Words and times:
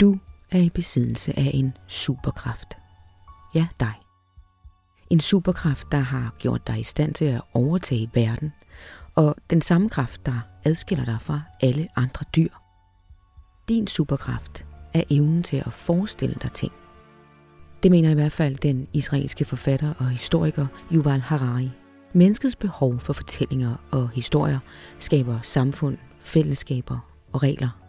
Du 0.00 0.18
er 0.50 0.58
i 0.58 0.70
besiddelse 0.70 1.38
af 1.38 1.50
en 1.54 1.76
superkraft. 1.86 2.78
Ja, 3.54 3.66
dig. 3.80 3.94
En 5.10 5.20
superkraft, 5.20 5.86
der 5.92 5.98
har 5.98 6.34
gjort 6.38 6.66
dig 6.66 6.80
i 6.80 6.82
stand 6.82 7.14
til 7.14 7.24
at 7.24 7.40
overtage 7.54 8.10
verden, 8.14 8.52
og 9.14 9.36
den 9.50 9.62
samme 9.62 9.88
kraft, 9.88 10.26
der 10.26 10.40
adskiller 10.64 11.04
dig 11.04 11.18
fra 11.20 11.40
alle 11.60 11.88
andre 11.96 12.24
dyr. 12.36 12.48
Din 13.68 13.86
superkraft 13.86 14.66
er 14.94 15.02
evnen 15.10 15.42
til 15.42 15.56
at 15.66 15.72
forestille 15.72 16.36
dig 16.42 16.52
ting. 16.52 16.72
Det 17.82 17.90
mener 17.90 18.10
i 18.10 18.14
hvert 18.14 18.32
fald 18.32 18.56
den 18.56 18.88
israelske 18.92 19.44
forfatter 19.44 19.94
og 19.98 20.08
historiker 20.08 20.66
Yuval 20.92 21.20
Harari. 21.20 21.70
Menneskets 22.12 22.56
behov 22.56 23.00
for 23.00 23.12
fortællinger 23.12 23.76
og 23.90 24.10
historier 24.10 24.58
skaber 24.98 25.38
samfund, 25.42 25.98
fællesskaber 26.20 26.98
og 27.32 27.42
regler. 27.42 27.87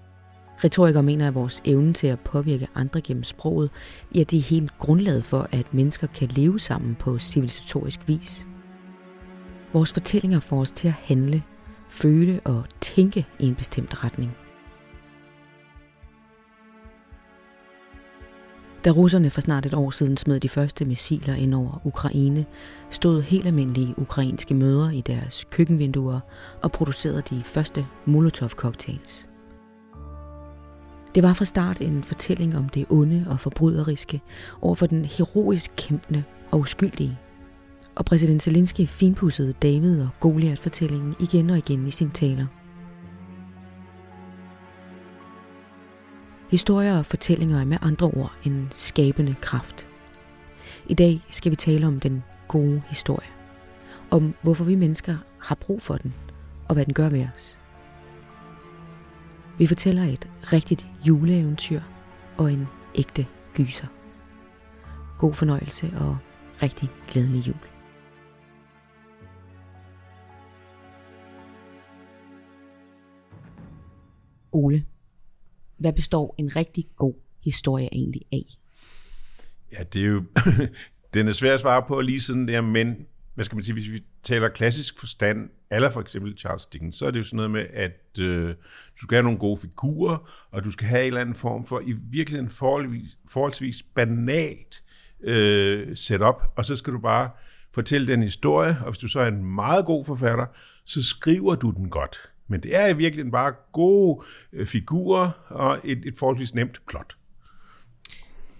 Retorikere 0.63 1.03
mener, 1.03 1.27
at 1.27 1.35
vores 1.35 1.61
evne 1.65 1.93
til 1.93 2.07
at 2.07 2.19
påvirke 2.19 2.67
andre 2.75 3.01
gennem 3.01 3.23
sproget, 3.23 3.69
ja, 4.15 4.23
det 4.23 4.37
er 4.37 4.43
helt 4.43 4.77
grundlaget 4.77 5.23
for, 5.23 5.47
at 5.51 5.73
mennesker 5.73 6.07
kan 6.07 6.27
leve 6.27 6.59
sammen 6.59 6.95
på 6.95 7.19
civilisatorisk 7.19 7.99
vis. 8.07 8.47
Vores 9.73 9.93
fortællinger 9.93 10.39
får 10.39 10.61
os 10.61 10.71
til 10.71 10.87
at 10.87 10.93
handle, 10.93 11.43
føle 11.89 12.39
og 12.43 12.63
tænke 12.81 13.25
i 13.39 13.47
en 13.47 13.55
bestemt 13.55 14.03
retning. 14.03 14.37
Da 18.85 18.89
russerne 18.89 19.29
for 19.29 19.41
snart 19.41 19.65
et 19.65 19.73
år 19.73 19.89
siden 19.89 20.17
smed 20.17 20.39
de 20.39 20.49
første 20.49 20.85
missiler 20.85 21.35
ind 21.35 21.55
over 21.55 21.81
Ukraine, 21.83 22.45
stod 22.89 23.21
helt 23.21 23.45
almindelige 23.45 23.93
ukrainske 23.97 24.53
mødre 24.53 24.95
i 24.95 25.01
deres 25.01 25.45
køkkenvinduer 25.49 26.19
og 26.61 26.71
producerede 26.71 27.21
de 27.29 27.41
første 27.45 27.85
Molotov-cocktails. 28.05 29.28
Det 31.15 31.23
var 31.23 31.33
fra 31.33 31.45
start 31.45 31.81
en 31.81 32.03
fortælling 32.03 32.57
om 32.57 32.69
det 32.69 32.85
onde 32.89 33.25
og 33.29 33.39
forbryderiske 33.39 34.21
over 34.61 34.75
for 34.75 34.85
den 34.85 35.05
heroisk 35.05 35.71
kæmpende 35.77 36.23
og 36.51 36.59
uskyldige. 36.59 37.17
Og 37.95 38.05
præsident 38.05 38.43
Zelensky 38.43 38.87
finpudsede 38.87 39.53
David 39.53 40.01
og 40.01 40.09
Goliath-fortællingen 40.19 41.15
igen 41.19 41.49
og 41.49 41.57
igen 41.57 41.87
i 41.87 41.91
sine 41.91 42.11
taler. 42.11 42.45
Historier 46.51 46.97
og 46.97 47.05
fortællinger 47.05 47.59
er 47.59 47.65
med 47.65 47.77
andre 47.81 48.05
ord 48.07 48.33
en 48.43 48.67
skabende 48.71 49.35
kraft. 49.41 49.87
I 50.87 50.93
dag 50.93 51.21
skal 51.29 51.51
vi 51.51 51.55
tale 51.55 51.87
om 51.87 51.99
den 51.99 52.23
gode 52.47 52.81
historie. 52.87 53.27
Om 54.09 54.33
hvorfor 54.41 54.63
vi 54.63 54.75
mennesker 54.75 55.17
har 55.39 55.55
brug 55.55 55.81
for 55.81 55.97
den, 55.97 56.13
og 56.67 56.73
hvad 56.73 56.85
den 56.85 56.93
gør 56.93 57.09
ved 57.09 57.27
os. 57.35 57.58
Vi 59.59 59.67
fortæller 59.67 60.03
et 60.03 60.29
rigtigt 60.53 60.87
juleeventyr 61.07 61.81
og 62.37 62.53
en 62.53 62.67
ægte 62.95 63.27
gyser. 63.53 63.87
God 65.17 65.33
fornøjelse 65.33 65.91
og 65.97 66.17
rigtig 66.63 66.89
glædelig 67.07 67.47
jul. 67.47 67.55
Ole, 74.51 74.85
hvad 75.77 75.93
består 75.93 76.35
en 76.37 76.55
rigtig 76.55 76.85
god 76.95 77.13
historie 77.43 77.89
egentlig 77.91 78.21
af? 78.31 78.45
Ja, 79.71 79.83
det 79.83 80.01
er 80.01 80.07
jo, 80.07 80.23
den 81.13 81.27
er 81.27 81.33
svær 81.33 81.53
at 81.53 81.61
svare 81.61 81.83
på 81.87 82.01
lige 82.01 82.21
sådan 82.21 82.47
der, 82.47 82.61
men 82.61 83.07
hvad 83.39 83.45
skal 83.45 83.55
man 83.55 83.63
sige, 83.63 83.73
hvis 83.73 83.91
vi 83.91 84.03
taler 84.23 84.49
klassisk 84.49 84.99
forstand, 84.99 85.49
eller 85.71 85.89
for 85.89 86.01
eksempel 86.01 86.37
Charles 86.37 86.65
Dickens, 86.65 86.95
så 86.95 87.05
er 87.05 87.11
det 87.11 87.19
jo 87.19 87.23
sådan 87.23 87.37
noget 87.37 87.51
med, 87.51 87.65
at 87.73 88.19
øh, 88.19 88.47
du 88.95 89.01
skal 89.01 89.15
have 89.15 89.23
nogle 89.23 89.39
gode 89.39 89.57
figurer, 89.57 90.47
og 90.51 90.63
du 90.63 90.71
skal 90.71 90.87
have 90.87 91.01
en 91.01 91.07
eller 91.07 91.21
anden 91.21 91.35
form 91.35 91.65
for, 91.65 91.79
i 91.79 91.91
virkeligheden 91.91 92.49
forholdsvis, 92.49 93.17
forholdsvis 93.27 93.83
banalt 93.83 94.83
øh, 95.23 95.95
setup, 95.95 96.43
og 96.55 96.65
så 96.65 96.75
skal 96.75 96.93
du 96.93 96.99
bare 96.99 97.29
fortælle 97.71 98.07
den 98.07 98.23
historie, 98.23 98.77
og 98.79 98.91
hvis 98.91 98.97
du 98.97 99.07
så 99.07 99.19
er 99.19 99.27
en 99.27 99.45
meget 99.45 99.85
god 99.85 100.05
forfatter, 100.05 100.45
så 100.85 101.03
skriver 101.03 101.55
du 101.55 101.71
den 101.71 101.89
godt. 101.89 102.29
Men 102.47 102.63
det 102.63 102.75
er 102.75 102.87
i 102.87 102.97
virkeligheden 102.97 103.31
bare 103.31 103.53
gode 103.73 104.25
øh, 104.53 104.67
figurer 104.67 105.31
og 105.49 105.79
et, 105.83 106.05
et 106.05 106.17
forholdsvis 106.17 106.53
nemt 106.55 106.81
plot. 106.87 107.15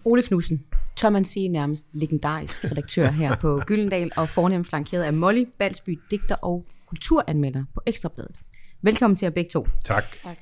Ole 0.06 0.24
Knudsen, 0.24 0.64
tør 1.00 1.10
man 1.10 1.26
sige 1.26 1.50
nærmest 1.50 1.88
legendarisk 1.94 2.72
redaktør 2.72 3.12
her 3.12 3.36
på 3.36 3.60
Gyldendal, 3.68 4.12
og 4.18 4.30
fornemt 4.30 4.68
flankeret 4.68 5.04
af 5.04 5.14
Molly 5.14 5.46
Balsby, 5.58 6.00
digter 6.12 6.36
og 6.36 6.66
kulturanmelder 6.86 7.64
på 7.74 7.82
Ekstrabladet. 7.86 8.40
Velkommen 8.82 9.16
til 9.16 9.26
jer 9.26 9.30
begge 9.30 9.50
to. 9.50 9.68
Tak. 9.86 10.04
tak. 10.24 10.38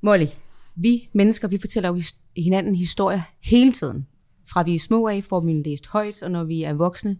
Molly, 0.00 0.26
vi 0.76 1.08
mennesker, 1.12 1.48
vi 1.48 1.58
fortæller 1.58 1.88
jo 1.88 2.02
hinanden 2.36 2.74
historier 2.74 3.22
hele 3.42 3.72
tiden. 3.72 4.06
Fra 4.48 4.62
vi 4.62 4.74
er 4.74 4.78
små 4.78 5.08
af, 5.08 5.24
får 5.24 5.40
vi 5.40 5.52
læst 5.52 5.86
højt, 5.86 6.22
og 6.22 6.30
når 6.30 6.44
vi 6.44 6.62
er 6.62 6.72
voksne, 6.72 7.18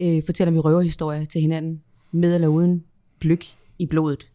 øh, 0.00 0.22
fortæller 0.26 0.52
vi 0.52 0.58
røverhistorier 0.58 1.24
til 1.24 1.40
hinanden, 1.40 1.82
med 2.12 2.34
eller 2.34 2.48
uden 2.48 2.84
gløk 3.20 3.44
i 3.78 3.86
blodet. 3.86 4.28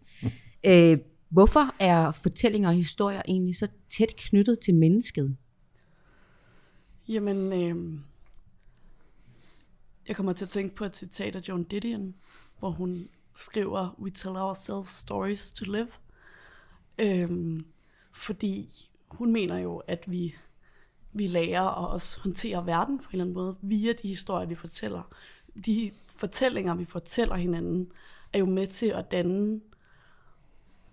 Øh, 0.65 0.97
hvorfor 1.29 1.75
er 1.79 2.11
fortællinger 2.11 2.69
og 2.69 2.75
historier 2.75 3.21
egentlig 3.27 3.55
så 3.55 3.67
tæt 3.97 4.15
knyttet 4.17 4.59
til 4.59 4.75
mennesket? 4.75 5.35
Jamen, 7.09 7.53
øh, 7.53 7.99
jeg 10.07 10.15
kommer 10.15 10.33
til 10.33 10.45
at 10.45 10.49
tænke 10.49 10.75
på 10.75 10.85
et 10.85 10.95
citat 10.95 11.35
af 11.35 11.41
Joan 11.47 11.63
Didion, 11.63 12.15
hvor 12.59 12.69
hun 12.69 13.09
skriver, 13.35 13.95
We 13.99 14.09
tell 14.09 14.35
ourselves 14.35 14.89
stories 14.89 15.51
to 15.51 15.65
live. 15.71 15.87
Øh, 16.99 17.59
fordi 18.11 18.69
hun 19.07 19.31
mener 19.31 19.57
jo, 19.57 19.77
at 19.77 20.03
vi, 20.07 20.35
vi 21.13 21.27
lærer 21.27 21.85
at 21.85 21.91
også 21.91 22.19
håndterer 22.19 22.61
verden 22.61 22.97
på 22.97 23.03
en 23.03 23.09
eller 23.11 23.23
anden 23.23 23.33
måde, 23.33 23.57
via 23.61 23.93
de 23.93 24.07
historier, 24.07 24.47
vi 24.47 24.55
fortæller. 24.55 25.15
De 25.65 25.91
fortællinger, 26.15 26.75
vi 26.75 26.85
fortæller 26.85 27.35
hinanden, 27.35 27.91
er 28.33 28.39
jo 28.39 28.45
med 28.45 28.67
til 28.67 28.87
at 28.87 29.11
danne 29.11 29.61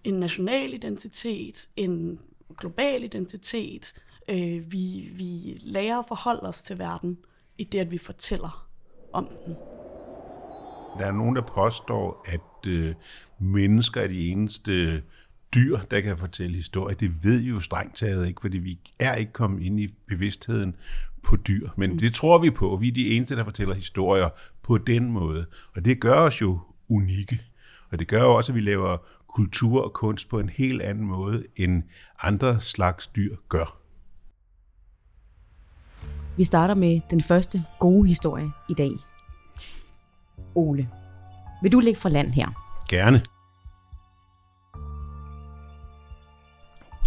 en 0.04 0.15
national 0.15 0.75
identitet, 0.75 1.69
en 1.77 2.21
global 2.59 3.04
identitet. 3.04 3.94
Øh, 4.29 4.73
vi, 4.73 5.11
vi 5.13 5.61
lærer 5.63 5.99
at 5.99 6.05
forholde 6.09 6.49
os 6.49 6.63
til 6.63 6.79
verden 6.79 7.19
i 7.59 7.65
det, 7.65 7.79
at 7.79 7.91
vi 7.91 7.99
fortæller 7.99 8.69
om 9.13 9.29
den. 9.47 9.55
Der 10.99 11.07
er 11.07 11.13
nogen, 11.13 11.37
der 11.37 11.43
påstår, 11.43 12.27
at 12.29 12.69
øh, 12.69 12.95
mennesker 13.39 14.01
er 14.01 14.09
de 14.09 14.29
eneste 14.29 15.03
dyr, 15.55 15.79
der 15.91 16.01
kan 16.01 16.19
fortælle 16.19 16.57
historie. 16.57 16.97
Det 17.01 17.25
ved 17.25 17.43
jo 17.43 17.61
strengt 17.61 17.97
taget 17.97 18.29
ikke, 18.29 18.41
fordi 18.41 18.59
vi 18.59 18.79
er 18.99 19.15
ikke 19.15 19.33
kommet 19.33 19.63
ind 19.63 19.81
i 19.81 19.95
bevidstheden 20.07 20.77
på 21.23 21.37
dyr. 21.37 21.69
Men 21.77 21.91
mm. 21.91 21.99
det 21.99 22.15
tror 22.15 22.39
vi 22.39 22.51
på. 22.51 22.77
Vi 22.81 22.89
er 22.89 22.93
de 22.93 23.11
eneste, 23.11 23.37
der 23.37 23.45
fortæller 23.45 23.75
historier 23.75 24.29
på 24.63 24.79
den 24.79 25.11
måde. 25.11 25.47
Og 25.77 25.85
det 25.85 26.01
gør 26.01 26.21
os 26.21 26.41
jo 26.41 26.59
unikke. 26.89 27.41
Og 27.91 27.99
det 27.99 28.09
gør 28.09 28.23
jo 28.23 28.35
også, 28.35 28.53
at 28.53 28.57
vi 28.57 28.61
laver 28.61 28.97
kultur 29.29 29.83
og 29.83 29.93
kunst 29.93 30.29
på 30.29 30.39
en 30.39 30.49
helt 30.49 30.83
anden 30.83 31.05
måde, 31.05 31.45
end 31.57 31.83
andre 32.23 32.61
slags 32.61 33.07
dyr 33.07 33.37
gør. 33.49 33.86
Vi 36.37 36.45
starter 36.45 36.75
med 36.75 37.01
den 37.11 37.21
første 37.21 37.65
gode 37.79 38.09
historie 38.09 38.51
i 38.69 38.75
dag. 38.75 38.91
Ole, 40.55 40.89
vil 41.63 41.73
du 41.73 41.81
ligge 41.81 42.01
fra 42.01 42.09
land 42.09 42.33
her? 42.33 42.49
Gerne. 42.89 43.23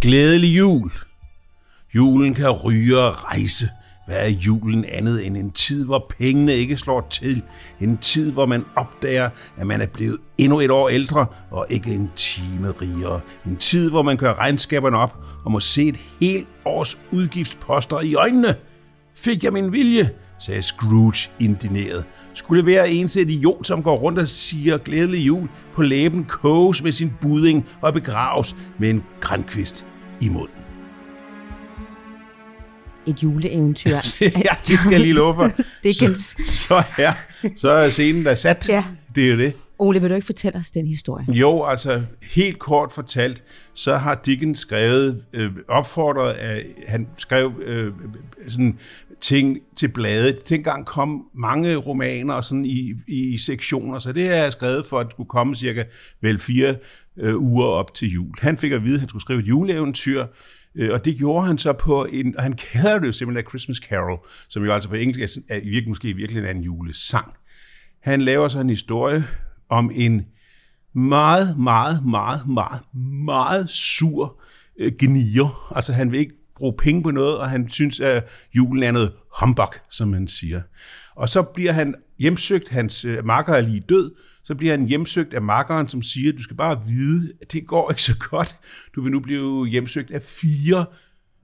Glædelig 0.00 0.58
jul. 0.58 0.90
Julen 1.94 2.34
kan 2.34 2.50
ryge 2.50 2.98
og 2.98 3.24
rejse. 3.24 3.68
Hvad 4.06 4.18
er 4.18 4.28
julen 4.28 4.84
andet 4.84 5.26
end 5.26 5.36
en 5.36 5.50
tid, 5.50 5.84
hvor 5.84 6.06
pengene 6.18 6.54
ikke 6.54 6.76
slår 6.76 7.06
til? 7.10 7.42
En 7.80 7.98
tid, 7.98 8.32
hvor 8.32 8.46
man 8.46 8.64
opdager, 8.76 9.30
at 9.56 9.66
man 9.66 9.80
er 9.80 9.86
blevet 9.86 10.18
endnu 10.38 10.60
et 10.60 10.70
år 10.70 10.88
ældre 10.88 11.26
og 11.50 11.66
ikke 11.70 11.94
en 11.94 12.10
time 12.16 12.70
rigere. 12.70 13.20
En 13.46 13.56
tid, 13.56 13.90
hvor 13.90 14.02
man 14.02 14.16
kører 14.16 14.38
regnskaberne 14.38 14.98
op 14.98 15.16
og 15.44 15.52
må 15.52 15.60
se 15.60 15.88
et 15.88 15.96
helt 16.20 16.48
års 16.64 16.98
udgiftsposter 17.12 18.00
i 18.00 18.14
øjnene. 18.14 18.56
Fik 19.14 19.44
jeg 19.44 19.52
min 19.52 19.72
vilje? 19.72 20.10
sagde 20.38 20.62
Scrooge 20.62 21.30
indineret. 21.40 22.04
Skulle 22.34 22.66
være 22.66 22.90
en 22.90 23.08
til 23.08 23.30
idiot, 23.30 23.66
som 23.66 23.82
går 23.82 23.96
rundt 23.96 24.18
og 24.18 24.28
siger 24.28 24.78
glædelig 24.78 25.26
jul 25.26 25.48
på 25.72 25.82
læben, 25.82 26.24
koges 26.24 26.82
med 26.82 26.92
sin 26.92 27.12
budding 27.20 27.66
og 27.80 27.92
begraves 27.92 28.56
med 28.78 28.90
en 28.90 29.04
grænkvist 29.20 29.86
i 30.20 30.28
munden 30.28 30.64
et 33.06 33.22
juleeventyr. 33.22 33.90
ja, 34.20 34.54
det 34.68 34.78
skal 34.78 34.90
jeg 34.90 35.00
lige 35.00 35.12
love 35.12 35.34
for. 35.34 35.50
Dickens. 35.84 36.36
Så, 36.46 36.54
så, 36.54 36.82
ja, 36.98 37.14
så 37.56 37.70
er 37.70 37.90
scenen 37.90 38.24
der 38.24 38.34
sat. 38.34 38.68
Ja. 38.68 38.84
Det 39.14 39.24
er 39.24 39.30
jo 39.30 39.38
det. 39.38 39.52
Ole, 39.82 40.00
vil 40.00 40.10
du 40.10 40.14
ikke 40.14 40.26
fortælle 40.26 40.58
os 40.58 40.70
den 40.70 40.86
historie? 40.86 41.26
Jo, 41.28 41.64
altså 41.64 42.02
helt 42.22 42.58
kort 42.58 42.92
fortalt, 42.92 43.42
så 43.74 43.96
har 43.96 44.14
Dickens 44.14 44.58
skrevet, 44.58 45.24
øh, 45.32 45.50
opfordret 45.68 46.32
af, 46.32 46.66
han 46.88 47.08
skrev 47.16 47.52
øh, 47.64 47.92
sådan 48.48 48.78
ting 49.20 49.58
til 49.76 49.88
bladet. 49.88 50.48
Dengang 50.48 50.86
kom 50.86 51.26
mange 51.34 51.76
romaner 51.76 52.40
sådan 52.40 52.64
i, 52.64 52.94
i 53.08 53.38
sektioner, 53.38 53.98
så 53.98 54.12
det 54.12 54.26
er 54.26 54.50
skrevet 54.50 54.86
for, 54.86 54.98
at 54.98 55.06
det 55.06 55.12
skulle 55.12 55.28
komme 55.28 55.56
cirka 55.56 55.84
vel 56.20 56.38
fire 56.38 56.76
øh, 57.16 57.38
uger 57.38 57.66
op 57.66 57.94
til 57.94 58.08
jul. 58.08 58.34
Han 58.38 58.58
fik 58.58 58.72
at 58.72 58.84
vide, 58.84 58.94
at 58.94 59.00
han 59.00 59.08
skulle 59.08 59.22
skrive 59.22 59.40
et 59.40 59.48
juleeventyr, 59.48 60.26
øh, 60.74 60.92
og 60.92 61.04
det 61.04 61.16
gjorde 61.16 61.46
han 61.46 61.58
så 61.58 61.72
på 61.72 62.04
en, 62.04 62.36
og 62.36 62.42
han 62.42 62.52
kalder 62.52 62.98
det 62.98 63.06
jo 63.06 63.12
simpelthen 63.12 63.48
Christmas 63.48 63.76
Carol, 63.78 64.18
som 64.48 64.64
jo 64.64 64.72
altså 64.72 64.88
på 64.88 64.94
engelsk 64.94 65.38
er, 65.38 65.54
er 65.54 65.60
virkelig, 65.60 65.88
måske 65.88 66.12
virkelig 66.14 66.50
en 66.50 66.62
julesang. 66.62 67.32
Han 68.00 68.20
laver 68.20 68.48
så 68.48 68.60
en 68.60 68.70
historie 68.70 69.24
om 69.70 69.90
en 69.94 70.26
meget, 70.94 71.58
meget, 71.58 72.06
meget, 72.06 72.48
meget, 72.48 72.80
meget 73.24 73.70
sur 73.70 74.40
øh, 74.78 74.92
genier. 74.98 75.72
Altså 75.76 75.92
han 75.92 76.12
vil 76.12 76.20
ikke 76.20 76.34
bruge 76.56 76.74
penge 76.78 77.02
på 77.02 77.10
noget, 77.10 77.38
og 77.38 77.50
han 77.50 77.68
synes, 77.68 78.00
at 78.00 78.24
julen 78.56 78.82
er 78.82 78.92
noget 78.92 79.12
humbug, 79.40 79.74
som 79.90 80.08
man 80.08 80.28
siger. 80.28 80.62
Og 81.14 81.28
så 81.28 81.42
bliver 81.42 81.72
han 81.72 81.94
hjemsøgt, 82.18 82.68
hans 82.68 83.04
øh, 83.04 83.24
makker 83.24 83.54
er 83.54 83.60
lige 83.60 83.84
død, 83.88 84.14
så 84.44 84.54
bliver 84.54 84.72
han 84.72 84.86
hjemsøgt 84.86 85.34
af 85.34 85.42
makkeren, 85.42 85.88
som 85.88 86.02
siger, 86.02 86.32
du 86.32 86.42
skal 86.42 86.56
bare 86.56 86.82
vide, 86.86 87.32
at 87.42 87.52
det 87.52 87.66
går 87.66 87.90
ikke 87.90 88.02
så 88.02 88.16
godt. 88.30 88.56
Du 88.94 89.02
vil 89.02 89.12
nu 89.12 89.20
blive 89.20 89.68
hjemsøgt 89.68 90.10
af 90.10 90.22
fire, 90.22 90.84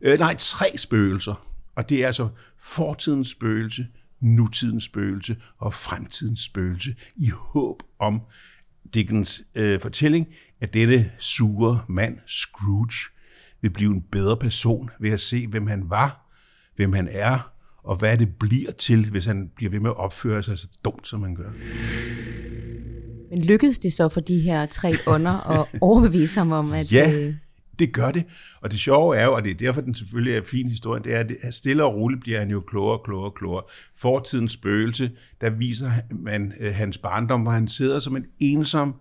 øh, 0.00 0.19
nej, 0.19 0.34
tre 0.38 0.67
spøgelser. 0.76 1.46
Og 1.76 1.88
det 1.88 2.02
er 2.02 2.06
altså 2.06 2.29
fortidens 2.58 3.31
spøgelse, 3.31 3.87
nutidens 4.34 4.84
spøgelse 4.84 5.37
og 5.58 5.73
fremtidens 5.73 6.40
spøgelse, 6.40 6.94
i 7.17 7.28
håb 7.28 7.82
om 7.99 8.20
Dickens 8.94 9.43
øh, 9.55 9.81
fortælling, 9.81 10.26
at 10.61 10.75
denne 10.75 11.11
sure 11.19 11.81
mand, 11.88 12.19
Scrooge, 12.26 13.11
vil 13.61 13.70
blive 13.70 13.90
en 13.90 14.02
bedre 14.02 14.37
person 14.37 14.90
ved 15.00 15.11
at 15.11 15.20
se, 15.20 15.46
hvem 15.46 15.67
han 15.67 15.90
var, 15.90 16.32
hvem 16.76 16.93
han 16.93 17.08
er, 17.11 17.52
og 17.82 17.96
hvad 17.96 18.19
det 18.19 18.34
bliver 18.34 18.73
til, 18.73 19.11
hvis 19.11 19.25
han 19.25 19.50
bliver 19.56 19.70
ved 19.70 19.81
med 19.81 19.90
at 19.90 19.96
opføre 19.96 20.43
sig 20.43 20.58
så 20.58 20.69
dumt, 20.84 21.08
som 21.08 21.22
han 21.22 21.34
gør. 21.34 21.50
Men 23.31 23.44
lykkedes 23.44 23.79
det 23.79 23.93
så 23.93 24.08
for 24.08 24.20
de 24.20 24.40
her 24.40 24.67
tre 24.67 24.93
ånder 25.06 25.61
at 25.61 25.67
overbevise 25.81 26.38
ham 26.38 26.52
om, 26.52 26.72
at... 26.72 26.93
Ja, 26.93 27.12
øh, 27.12 27.34
det 27.78 27.93
gør 27.93 28.11
det. 28.11 28.25
Og 28.61 28.70
det 28.70 28.81
sjove 28.81 29.17
er 29.17 29.25
jo, 29.25 29.34
og 29.34 29.44
det 29.44 29.50
er 29.50 29.55
derfor, 29.55 29.81
den 29.81 29.94
selvfølgelig 29.94 30.32
er 30.32 30.38
en 30.38 30.46
fin 30.46 30.69
historie, 30.69 31.02
det 31.02 31.14
er, 31.14 31.25
at 31.43 31.55
stille 31.55 31.84
og 31.84 31.94
roligt 31.94 32.20
bliver 32.20 32.38
han 32.38 32.50
jo 32.50 32.61
klogere, 32.61 32.99
klogere, 33.05 33.31
klogere. 33.31 33.62
Fortidens 33.96 34.52
spøgelse, 34.52 35.11
der 35.40 35.50
viser 35.50 35.90
man 36.11 36.52
øh, 36.61 36.75
hans 36.75 36.99
barndom, 36.99 37.43
hvor 37.43 37.52
han 37.52 37.69
sidder 37.69 37.99
som 37.99 38.17
en 38.17 38.26
ensom 38.38 38.94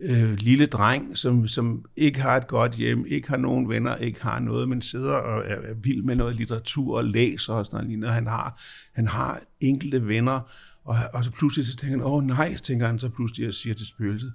øh, 0.00 0.32
lille 0.32 0.66
dreng, 0.66 1.18
som, 1.18 1.46
som 1.46 1.84
ikke 1.96 2.20
har 2.20 2.36
et 2.36 2.48
godt 2.48 2.72
hjem, 2.72 3.04
ikke 3.08 3.28
har 3.28 3.36
nogen 3.36 3.68
venner, 3.68 3.96
ikke 3.96 4.22
har 4.22 4.38
noget, 4.38 4.68
men 4.68 4.82
sidder 4.82 5.12
og 5.12 5.44
er, 5.46 5.54
er 5.54 5.74
vild 5.74 6.02
med 6.02 6.16
noget 6.16 6.36
litteratur 6.36 6.96
og 6.96 7.04
læser 7.04 7.52
og 7.52 7.66
sådan 7.66 7.90
noget. 7.90 8.14
Han 8.14 8.26
har, 8.26 8.60
han 8.92 9.06
har 9.06 9.40
enkelte 9.60 10.06
venner, 10.06 10.40
og, 10.84 10.96
og 11.12 11.24
så 11.24 11.30
pludselig 11.30 11.66
så 11.66 11.76
tænker 11.76 11.96
han, 11.96 12.06
åh 12.06 12.12
oh, 12.12 12.24
nej, 12.24 12.54
tænker 12.54 12.86
han 12.86 12.98
så 12.98 13.08
pludselig 13.08 13.48
og 13.48 13.54
siger 13.54 13.74
til 13.74 13.86
spøgelset, 13.86 14.32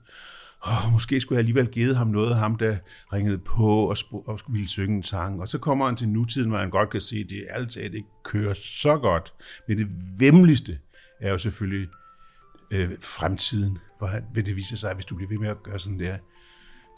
oh, 0.67 0.91
måske 0.91 1.19
skulle 1.19 1.37
jeg 1.37 1.39
alligevel 1.39 1.67
givet 1.67 1.95
ham 1.95 2.07
noget, 2.07 2.35
ham 2.35 2.55
der 2.55 2.77
ringede 3.13 3.37
på 3.37 3.89
og, 3.89 3.97
sp- 3.97 4.27
og 4.27 4.39
skulle 4.39 4.53
ville 4.53 4.69
synge 4.69 4.95
en 4.95 5.03
sang. 5.03 5.41
Og 5.41 5.47
så 5.47 5.57
kommer 5.57 5.85
han 5.85 5.95
til 5.95 6.09
nutiden, 6.09 6.49
hvor 6.49 6.57
han 6.57 6.69
godt 6.69 6.89
kan 6.89 7.01
se, 7.01 7.17
at 7.17 7.29
det 7.29 7.47
altid 7.49 7.81
ikke 7.81 8.07
kører 8.23 8.53
så 8.53 8.97
godt. 8.97 9.33
Men 9.67 9.77
det 9.77 9.87
vemmeligste 10.17 10.79
er 11.21 11.31
jo 11.31 11.37
selvfølgelig 11.37 11.89
øh, 12.73 12.91
fremtiden, 13.01 13.77
hvor 13.97 14.07
han, 14.07 14.23
vil 14.33 14.45
det 14.45 14.55
vise 14.55 14.77
sig, 14.77 14.89
at 14.89 14.95
hvis 14.95 15.05
du 15.05 15.15
bliver 15.15 15.29
ved 15.29 15.37
med 15.37 15.49
at 15.49 15.63
gøre 15.63 15.79
sådan 15.79 15.99
der, 15.99 16.17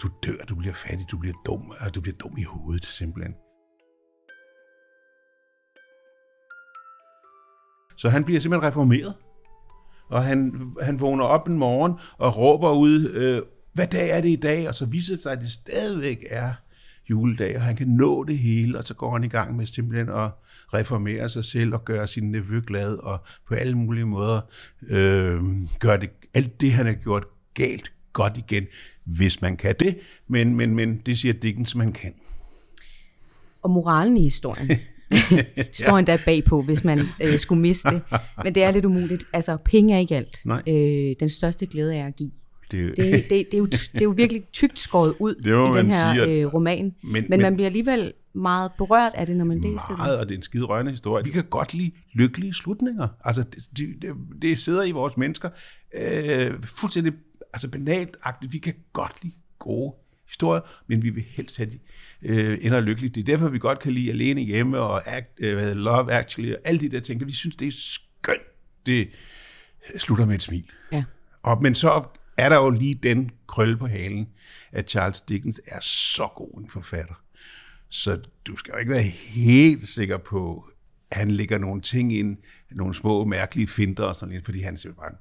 du 0.04 0.10
dør, 0.26 0.46
du 0.50 0.56
bliver 0.56 0.74
fattig, 0.74 1.06
du 1.12 1.18
bliver 1.18 1.36
dum, 1.46 1.72
og 1.80 1.96
du 1.96 2.02
bliver 2.02 2.18
dum 2.18 2.38
i 2.38 2.44
hovedet, 2.44 2.86
simpelthen. 2.86 3.36
Så 7.98 8.10
han 8.10 8.24
bliver 8.24 8.40
simpelthen 8.40 8.68
reformeret. 8.68 9.16
Og 10.10 10.24
han, 10.24 10.72
han 10.82 11.00
vågner 11.00 11.26
op 11.26 11.48
en 11.48 11.58
morgen 11.58 11.94
og 12.18 12.38
råber 12.38 12.72
ud, 12.72 13.10
øh, 13.10 13.42
hvad 13.75 13.88
dag 13.88 14.10
er 14.10 14.22
det 14.22 14.30
i 14.30 14.36
dag? 14.36 14.68
Og 14.68 14.75
så 14.75 14.86
viser 14.86 15.13
det 15.13 15.24
sig, 15.24 15.31
at 15.31 15.39
det 15.39 15.51
stadigvæk 15.51 16.25
er 16.30 16.54
juledag, 17.10 17.56
og 17.56 17.62
han 17.62 17.75
kan 17.75 17.88
nå 17.88 18.24
det 18.24 18.38
hele, 18.38 18.77
og 18.77 18.83
så 18.83 18.94
går 18.94 19.13
han 19.13 19.24
i 19.24 19.27
gang 19.27 19.56
med 19.56 19.66
simpelthen 19.66 20.10
at 20.10 20.30
reformere 20.74 21.30
sig 21.30 21.45
selv 21.45 21.74
og 21.74 21.86
gøre 21.86 22.07
sin 22.07 22.31
nevø 22.31 22.62
glad, 22.68 22.94
og 22.94 23.19
på 23.48 23.54
alle 23.54 23.77
mulige 23.77 24.06
måder 24.06 24.42
øh, 24.88 25.42
gøre 25.80 26.00
det, 26.00 26.10
alt 26.33 26.62
det, 26.62 26.72
han 26.72 26.86
har 26.86 26.94
gjort 26.94 27.24
galt, 27.54 27.92
godt 28.13 28.38
igen, 28.38 28.66
hvis 29.04 29.42
man 29.42 29.57
kan 29.57 29.75
det, 29.80 29.98
men, 30.28 30.56
men, 30.56 30.75
men 30.75 31.01
det 31.06 31.19
siger 31.19 31.33
Dickens, 31.33 31.75
man 31.75 31.94
kan. 31.94 32.13
Og 33.62 33.69
moralen 33.69 34.18
i 34.18 34.24
historien, 34.24 34.71
står 35.71 35.98
endda 35.98 36.19
bagpå, 36.25 36.62
hvis 36.62 36.83
man 36.83 37.07
øh, 37.21 37.39
skulle 37.39 37.62
miste 37.62 37.89
det. 37.89 38.01
Men 38.44 38.56
det 38.56 38.63
er 38.63 38.71
lidt 38.71 38.86
umuligt. 38.86 39.25
Altså, 39.33 39.57
penge 39.57 39.95
er 39.95 40.00
ikke 40.00 40.16
alt. 40.16 40.38
Nej. 40.45 40.62
Øh, 40.68 41.16
den 41.19 41.30
største 41.30 41.66
glæde 41.66 41.95
er 41.95 42.07
at 42.07 42.16
give. 42.16 42.31
Det, 42.72 42.98
det, 42.98 42.98
det, 42.98 43.30
det, 43.30 43.54
er 43.54 43.58
jo, 43.58 43.66
det 43.66 43.90
er 43.96 44.04
jo 44.04 44.10
virkelig 44.10 44.44
tykt 44.54 44.80
skåret 44.80 45.16
ud 45.20 45.36
i 45.76 45.78
den 45.78 45.92
her 45.92 46.14
sige, 46.14 46.42
øh, 46.42 46.54
roman. 46.54 46.84
Men, 46.84 47.14
men, 47.14 47.26
men 47.30 47.42
man 47.42 47.54
bliver 47.56 47.66
alligevel 47.66 48.14
meget 48.34 48.72
berørt 48.78 49.12
af 49.16 49.26
det, 49.26 49.36
når 49.36 49.46
man 49.46 49.62
læser 49.62 49.88
det. 49.90 49.98
Meget, 49.98 50.20
og 50.20 50.26
det 50.26 50.34
er 50.34 50.38
en 50.38 50.44
skide 50.44 50.64
rørende 50.64 50.92
historie. 50.92 51.26
Vi 51.26 51.32
kan 51.32 51.44
godt 51.44 51.74
lide 51.74 51.92
lykkelige 52.14 52.54
slutninger. 52.54 53.08
Altså, 53.24 53.44
det, 53.44 54.02
det, 54.02 54.16
det 54.42 54.58
sidder 54.58 54.84
i 54.84 54.92
vores 54.92 55.18
mennesker 55.18 55.50
øh, 55.96 56.54
fuldstændig 56.64 57.14
altså 57.54 57.72
banalt 57.72 58.18
-agtigt. 58.26 58.50
Vi 58.52 58.58
kan 58.58 58.74
godt 58.94 59.24
lide 59.24 59.36
gode 59.60 59.94
historier, 60.28 60.62
men 60.88 61.04
vi 61.04 61.10
vil 61.10 61.24
helst 61.28 61.58
have 61.58 61.70
de 61.70 61.80
øh, 62.22 62.58
ender 62.62 62.82
lykkeligt. 62.82 63.16
Det 63.16 63.22
er 63.22 63.26
derfor, 63.26 63.50
vi 63.50 63.60
godt 63.60 63.80
kan 63.80 63.94
lide 63.94 64.10
Alene 64.10 64.42
Hjemme 64.42 64.80
og 64.80 65.08
act, 65.08 65.28
øh, 65.40 65.76
Love 65.76 66.12
Actually 66.12 66.54
og 66.54 66.60
alle 66.64 66.82
de 66.82 66.90
der 66.90 67.00
ting. 67.00 67.26
Vi 67.26 67.32
synes, 67.32 67.56
det 67.56 67.68
er 67.68 67.72
skønt. 67.72 68.42
Det 68.86 69.10
slutter 69.98 70.26
med 70.26 70.36
et 70.36 70.44
smil. 70.44 70.66
Ja. 70.92 71.04
Og, 71.44 71.64
men 71.64 71.76
så 71.76 72.04
er 72.38 72.50
der 72.50 72.56
jo 72.56 72.70
lige 72.70 72.94
den 72.94 73.32
krølle 73.48 73.78
på 73.78 73.88
halen, 73.88 74.28
at 74.72 74.90
Charles 74.90 75.22
Dickens 75.22 75.62
er 75.68 75.80
så 75.82 76.28
god 76.36 76.62
en 76.62 76.70
forfatter. 76.70 77.16
Så 77.90 78.20
du 78.48 78.58
skal 78.58 78.72
jo 78.72 78.78
ikke 78.80 78.92
være 78.92 79.02
helt 79.04 79.88
sikker 79.88 80.18
på, 80.18 80.70
at 81.12 81.18
han 81.18 81.32
lægger 81.32 81.58
nogle 81.58 81.82
ting 81.82 82.14
ind, 82.18 82.38
nogle 82.72 82.94
små 82.94 83.26
mærkelige 83.26 83.68
finder 83.68 84.04
og 84.04 84.16
sådan 84.16 84.34
lidt, 84.34 84.46
fordi 84.46 84.62
han 84.62 84.74
er 84.74 84.92
bare 84.92 85.10
en 85.10 85.18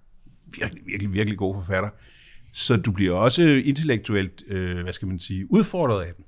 virkelig, 0.61 0.87
virkelig, 0.87 1.12
virkelig 1.12 1.38
god 1.38 1.55
forfatter. 1.55 1.90
Så 2.52 2.76
du 2.76 2.93
bliver 2.93 3.17
også 3.17 3.43
intellektuelt, 3.43 4.43
øh, 4.46 4.82
hvad 4.82 4.93
skal 4.93 5.08
man 5.08 5.19
sige, 5.19 5.52
udfordret 5.52 6.05
af 6.05 6.14
den. 6.14 6.25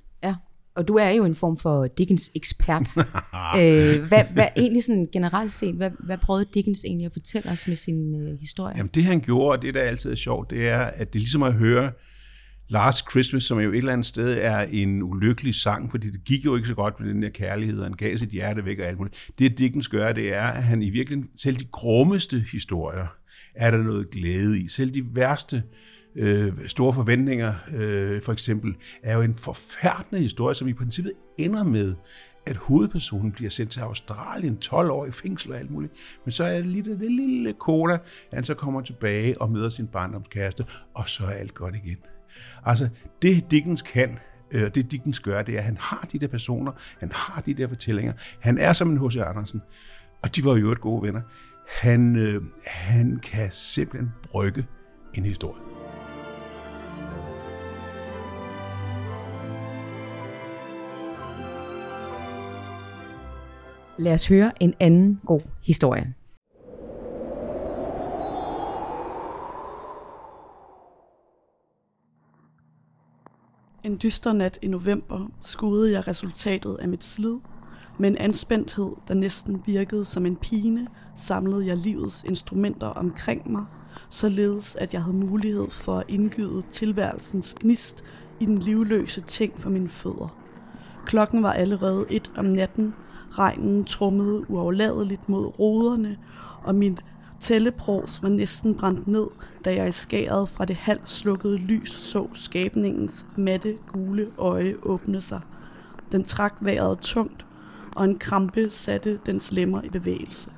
Og 0.77 0.89
du 0.89 0.95
er 0.95 1.11
jo 1.11 1.25
en 1.25 1.35
form 1.35 1.57
for 1.57 1.87
Dickens 1.87 2.31
ekspert. 2.35 2.89
øh, 3.61 4.09
hvad, 4.09 4.25
hvad 4.33 4.47
egentlig 4.57 4.85
sådan 4.85 5.09
generelt 5.13 5.53
set, 5.53 5.75
hvad, 5.75 5.91
hvad 6.07 6.19
prøvede 6.19 6.47
Dickens 6.55 6.85
egentlig 6.85 7.07
at 7.07 7.13
fortælle 7.13 7.51
os 7.51 7.69
med 7.69 7.77
sin 7.77 8.21
øh, 8.21 8.41
historie? 8.41 8.77
Jamen 8.77 8.91
det 8.95 9.05
han 9.05 9.21
gjorde, 9.21 9.57
og 9.57 9.63
det 9.63 9.75
der 9.75 9.81
altid 9.81 10.11
er 10.11 10.17
sjovt, 10.17 10.51
det 10.51 10.69
er, 10.69 10.79
at 10.79 11.13
det 11.13 11.19
er 11.19 11.21
ligesom 11.21 11.43
at 11.43 11.55
høre 11.55 11.93
Last 12.69 13.11
Christmas, 13.11 13.45
som 13.45 13.61
jo 13.61 13.73
et 13.73 13.79
eller 13.79 13.93
andet 13.93 14.07
sted 14.07 14.39
er 14.41 14.61
en 14.61 15.03
ulykkelig 15.03 15.55
sang, 15.55 15.91
fordi 15.91 16.11
det 16.11 16.25
gik 16.25 16.45
jo 16.45 16.57
ikke 16.57 16.69
så 16.69 16.75
godt 16.75 17.01
med 17.01 17.09
den 17.09 17.23
der 17.23 17.29
kærlighed, 17.29 17.79
og 17.79 17.85
han 17.85 17.93
gav 17.93 18.17
sit 18.17 18.29
hjerte 18.29 18.65
væk 18.65 18.79
og 18.79 18.87
alt 18.87 18.99
muligt. 18.99 19.31
Det 19.39 19.59
Dickens 19.59 19.89
gør, 19.89 20.13
det 20.13 20.35
er, 20.35 20.47
at 20.47 20.63
han 20.63 20.83
i 20.83 20.91
virkeligheden, 20.91 21.31
selv 21.37 21.57
de 21.57 21.65
grummeste 21.65 22.45
historier, 22.53 23.07
er 23.55 23.71
der 23.71 23.79
noget 23.79 24.11
glæde 24.11 24.61
i. 24.61 24.69
Selv 24.69 24.95
de 24.95 25.05
værste 25.15 25.57
øh, 25.57 25.63
Øh, 26.17 26.53
store 26.67 26.93
forventninger, 26.93 27.55
øh, 27.75 28.23
for 28.23 28.33
eksempel, 28.33 28.75
er 29.03 29.15
jo 29.15 29.23
en 29.23 29.35
forfærdende 29.35 30.23
historie, 30.23 30.55
som 30.55 30.69
i 30.69 30.73
princippet 30.73 31.13
ender 31.39 31.65
med, 31.65 31.95
at 32.47 32.57
hovedpersonen 32.57 33.33
bliver 33.33 33.51
sendt 33.51 33.73
til 33.73 33.81
Australien 33.81 34.57
12 34.57 34.91
år 34.91 35.07
i 35.07 35.11
fængsel 35.11 35.53
og 35.53 35.59
alt 35.59 35.71
muligt. 35.71 35.93
Men 36.25 36.33
så 36.33 36.45
er 36.45 36.57
det 36.57 36.67
lige 36.67 36.83
det, 36.83 37.01
det 37.01 37.13
lille 37.13 37.53
koda, 37.53 37.93
at 37.93 38.01
han 38.33 38.45
så 38.45 38.55
kommer 38.55 38.81
tilbage 38.81 39.41
og 39.41 39.51
møder 39.51 39.69
sin 39.69 39.87
barndomskæreste, 39.87 40.65
og 40.95 41.09
så 41.09 41.25
er 41.25 41.31
alt 41.31 41.55
godt 41.55 41.75
igen. 41.75 41.99
Altså, 42.65 42.89
det 43.23 43.51
Dickens 43.51 43.83
kan, 43.83 44.19
øh, 44.51 44.71
det 44.75 44.91
Dickens 44.91 45.21
gør, 45.21 45.43
det 45.43 45.55
er, 45.55 45.59
at 45.59 45.65
han 45.65 45.77
har 45.81 46.09
de 46.13 46.19
der 46.19 46.29
personer, 46.29 46.73
han 47.01 47.11
har 47.15 47.41
de 47.41 47.55
der 47.55 47.69
fortællinger. 47.69 48.13
Han 48.41 48.59
er 48.59 48.73
som 48.73 48.91
en 48.91 49.09
H.C. 49.09 49.17
Andersen, 49.17 49.63
og 50.23 50.37
de 50.37 50.45
var 50.45 50.57
jo 50.57 50.73
et 50.73 50.81
gode 50.81 51.03
venner. 51.03 51.21
Han, 51.81 52.17
øh, 52.17 52.43
han 52.67 53.21
kan 53.23 53.51
simpelthen 53.51 54.13
brygge 54.31 54.67
en 55.15 55.25
historie. 55.25 55.76
Lad 63.99 64.15
os 64.15 64.29
høre 64.29 64.53
en 64.63 64.75
anden 64.81 65.21
god 65.27 65.41
historie. 65.63 66.15
En 73.85 73.99
dyster 74.03 74.33
nat 74.33 74.59
i 74.63 74.67
november 74.67 75.31
skudede 75.41 75.93
jeg 75.93 76.09
resultatet 76.09 76.77
af 76.81 76.89
mit 76.89 77.05
slid. 77.05 77.37
Med 77.99 78.11
en 78.11 78.19
anspændthed, 78.19 78.93
der 79.09 79.15
næsten 79.15 79.63
virkede 79.67 80.05
som 80.05 80.27
en 80.27 80.37
pine, 80.37 80.87
samlede 81.15 81.67
jeg 81.67 81.77
livets 81.77 82.25
instrumenter 82.25 82.87
omkring 82.87 83.53
mig, 83.53 83.65
således 84.11 84.77
at 84.77 84.95
jeg 84.95 85.03
havde 85.03 85.17
mulighed 85.17 85.71
for 85.71 85.99
at 85.99 86.05
indgyde 86.09 86.63
tilværelsens 86.71 87.55
gnist 87.61 88.05
i 88.41 88.47
den 88.47 88.59
livløse 88.59 89.21
ting 89.21 89.61
for 89.61 89.71
mine 89.71 89.89
fødder. 89.89 90.39
Klokken 91.07 91.43
var 91.43 91.53
allerede 91.53 92.07
et 92.11 92.33
om 92.37 92.45
natten, 92.45 92.95
Regnen 93.31 93.85
trummede 93.85 94.51
uafladeligt 94.51 95.29
mod 95.29 95.59
ruderne, 95.59 96.19
og 96.63 96.75
min 96.75 96.99
Tællepros 97.41 98.23
var 98.23 98.29
næsten 98.29 98.75
brændt 98.75 99.09
ned, 99.09 99.27
da 99.65 99.75
jeg 99.75 99.89
i 99.89 99.93
skæret 99.93 100.49
fra 100.49 100.65
det 100.65 100.77
halvt 100.77 101.09
slukkede 101.09 101.57
lys 101.57 101.91
så 101.91 102.29
skabningens 102.33 103.27
matte 103.37 103.79
gule 103.93 104.31
øje 104.39 104.75
åbne 104.83 105.21
sig. 105.21 105.41
Den 106.13 106.25
trak 106.25 106.55
vejret 106.61 106.99
tungt, 106.99 107.47
og 107.97 108.05
en 108.05 108.19
krampe 108.19 108.71
satte 108.71 109.19
dens 109.27 109.53
lemmer 109.53 109.83
i 109.83 109.89
bevægelse. 109.89 110.51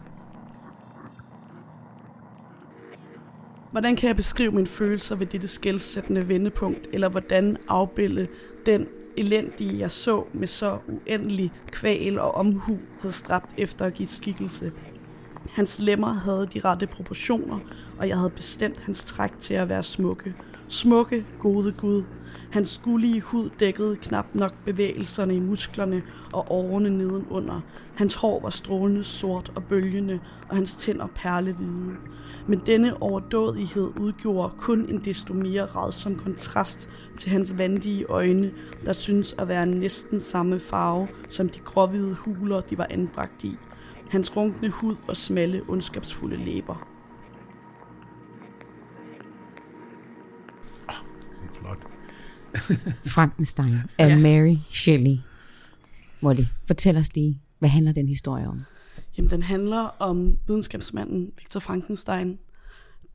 Hvordan 3.71 3.97
kan 3.97 4.09
jeg 4.09 4.17
beskrive 4.17 4.53
mine 4.53 4.67
følelser 4.67 5.17
ved 5.17 5.27
dette 5.27 5.49
skældsættende 5.49 6.29
vendepunkt, 6.29 6.89
eller 6.93 7.09
hvordan 7.09 7.57
afbilde 7.69 8.29
den 8.67 8.87
elendige, 9.19 9.79
jeg 9.79 9.91
så 9.91 10.25
med 10.33 10.47
så 10.47 10.79
uendelig 10.89 11.53
kval 11.67 12.19
og 12.19 12.35
omhu 12.35 12.79
havde 13.01 13.15
stræbt 13.15 13.51
efter 13.57 13.85
at 13.85 13.95
give 13.95 14.09
skikkelse? 14.09 14.73
Hans 15.51 15.79
lemmer 15.79 16.13
havde 16.13 16.49
de 16.55 16.61
rette 16.61 16.87
proportioner, 16.87 17.59
og 17.99 18.09
jeg 18.09 18.17
havde 18.17 18.31
bestemt 18.31 18.81
hans 18.81 19.03
træk 19.03 19.33
til 19.41 19.55
at 19.55 19.69
være 19.69 19.83
smukke. 19.83 20.35
Smukke, 20.69 21.27
gode 21.39 21.73
Gud. 21.73 22.05
Hans 22.51 22.69
skulige 22.69 23.21
hud 23.21 23.51
dækkede 23.61 23.97
knap 23.97 24.35
nok 24.35 24.53
bevægelserne 24.65 25.37
i 25.37 25.41
musklerne 25.41 26.03
og 26.33 26.47
årene 26.51 26.91
nedenunder. 26.91 27.61
Hans 27.95 28.15
hår 28.15 28.41
var 28.41 28.51
strålende 28.51 29.05
sort 29.05 29.53
og 29.55 29.65
bølgende, 29.65 30.21
og 30.49 30.57
hans 30.57 30.75
tænder 30.75 31.07
perlehvide. 31.07 31.97
Men 32.47 32.63
denne 32.67 33.03
overdådighed 33.03 33.91
udgjorde 34.01 34.55
kun 34.59 34.87
en 34.89 35.01
desto 35.05 35.35
mere 35.35 35.65
rædsom 35.65 36.17
kontrast 36.17 36.91
til 37.19 37.31
hans 37.31 37.59
vandige 37.59 38.05
øjne, 38.05 38.53
der 38.87 38.93
synes 38.93 39.35
at 39.39 39.49
være 39.49 39.67
næsten 39.67 40.21
samme 40.21 40.61
farve 40.61 41.09
som 41.29 41.49
de 41.49 41.59
gråhvide 41.59 42.15
huler, 42.15 42.61
de 42.61 42.79
var 42.79 42.87
anbragt 42.91 43.45
i 43.45 43.57
hans 44.11 44.37
runkne 44.37 44.69
hud 44.69 44.97
og 45.09 45.17
smalle, 45.17 45.63
ondskabsfulde 45.69 46.37
læber. 46.45 46.98
Frankenstein 53.07 53.77
af 53.99 54.09
Ja. 54.09 54.17
Mary 54.19 54.57
Shelley. 54.71 55.17
Molly, 56.21 56.43
fortæl 56.67 56.97
os 56.97 57.15
lige, 57.15 57.41
hvad 57.59 57.69
handler 57.69 57.93
den 57.93 58.09
historie 58.09 58.49
om? 58.49 58.61
Jamen, 59.19 59.31
den 59.31 59.43
handler 59.43 59.79
om 59.99 60.39
videnskabsmanden 60.47 61.33
Victor 61.39 61.61
Frankenstein, 61.61 62.39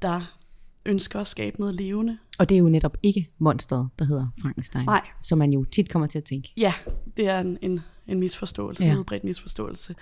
der 0.02 0.38
ønsker 0.86 1.20
at 1.20 1.28
skabe 1.28 1.60
noget 1.60 1.75
levende. 1.75 2.18
Og 2.40 2.50
det 2.50 2.56
er 2.56 2.60
jo 2.60 2.70
netop 2.70 2.98
ikke 3.04 3.30
monstret, 3.38 3.90
der 4.00 4.06
hedder 4.06 4.28
Frankenstein. 4.42 4.86
Nej. 4.86 5.02
Som 5.22 5.38
man 5.38 5.54
jo 5.54 5.63
tit 5.63 5.90
kommer 5.90 6.08
til 6.08 6.18
at 6.18 6.24
tænke. 6.24 6.54
Ja, 6.58 6.74
det 7.18 7.28
er 7.28 7.40
en, 7.40 7.58
en, 7.62 7.80
en 8.08 8.20
misforståelse, 8.20 8.86
Ja. 8.86 8.92
en 8.92 8.98
udbredt 8.98 9.24
misforståelse. 9.24 9.96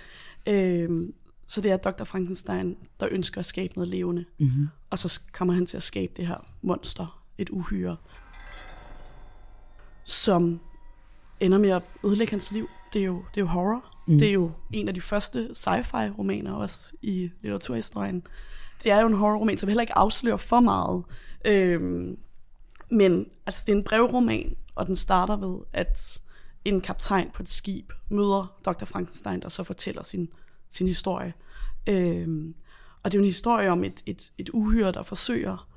Øhm, 0.46 1.14
så 1.46 1.60
det 1.60 1.70
er 1.72 1.76
Dr. 1.76 2.04
Frankenstein, 2.04 2.76
der 3.00 3.08
ønsker 3.10 3.38
at 3.38 3.44
skabe 3.44 3.72
noget 3.76 3.88
levende. 3.88 4.24
Mm-hmm. 4.38 4.68
Og 4.90 4.98
så 4.98 5.20
kommer 5.32 5.54
han 5.54 5.66
til 5.66 5.76
at 5.76 5.82
skabe 5.82 6.12
det 6.16 6.26
her 6.26 6.46
monster, 6.62 7.22
et 7.38 7.48
uhyre, 7.50 7.96
som 10.04 10.60
ender 11.40 11.58
med 11.58 11.70
at 11.70 11.82
ødelægge 12.04 12.30
hans 12.30 12.52
liv. 12.52 12.68
Det 12.92 13.00
er 13.00 13.04
jo, 13.06 13.16
det 13.16 13.36
er 13.36 13.40
jo 13.40 13.46
horror. 13.46 13.84
Mm. 14.06 14.18
Det 14.18 14.28
er 14.28 14.32
jo 14.32 14.50
en 14.72 14.88
af 14.88 14.94
de 14.94 15.00
første 15.00 15.50
sci-fi 15.54 16.10
romaner 16.18 16.52
også 16.52 16.92
i 17.02 17.30
litteraturhistorien. 17.42 18.26
Det 18.84 18.92
er 18.92 19.00
jo 19.00 19.06
en 19.06 19.14
horrorroman, 19.14 19.58
som 19.58 19.68
heller 19.68 19.80
ikke 19.80 19.98
afslører 19.98 20.36
for 20.36 20.60
meget. 20.60 21.04
Øhm, 21.44 22.18
men 22.90 23.30
altså, 23.46 23.64
det 23.66 23.72
er 23.72 23.76
en 23.76 23.84
brevroman, 23.84 24.56
og 24.74 24.86
den 24.86 24.96
starter 24.96 25.36
ved, 25.36 25.58
at 25.72 26.20
en 26.64 26.80
kaptajn 26.80 27.30
på 27.34 27.42
et 27.42 27.48
skib 27.48 27.92
møder 28.08 28.58
Dr. 28.64 28.84
Frankenstein, 28.84 29.40
der 29.40 29.48
så 29.48 29.64
fortæller 29.64 30.02
sin, 30.02 30.28
sin 30.70 30.86
historie. 30.86 31.34
Øhm, 31.88 32.54
og 33.02 33.12
det 33.12 33.18
er 33.18 33.20
jo 33.20 33.22
en 33.22 33.30
historie 33.32 33.70
om 33.70 33.84
et, 33.84 34.02
et, 34.06 34.32
et 34.38 34.48
uhyre, 34.48 34.92
der 34.92 35.02
forsøger 35.02 35.68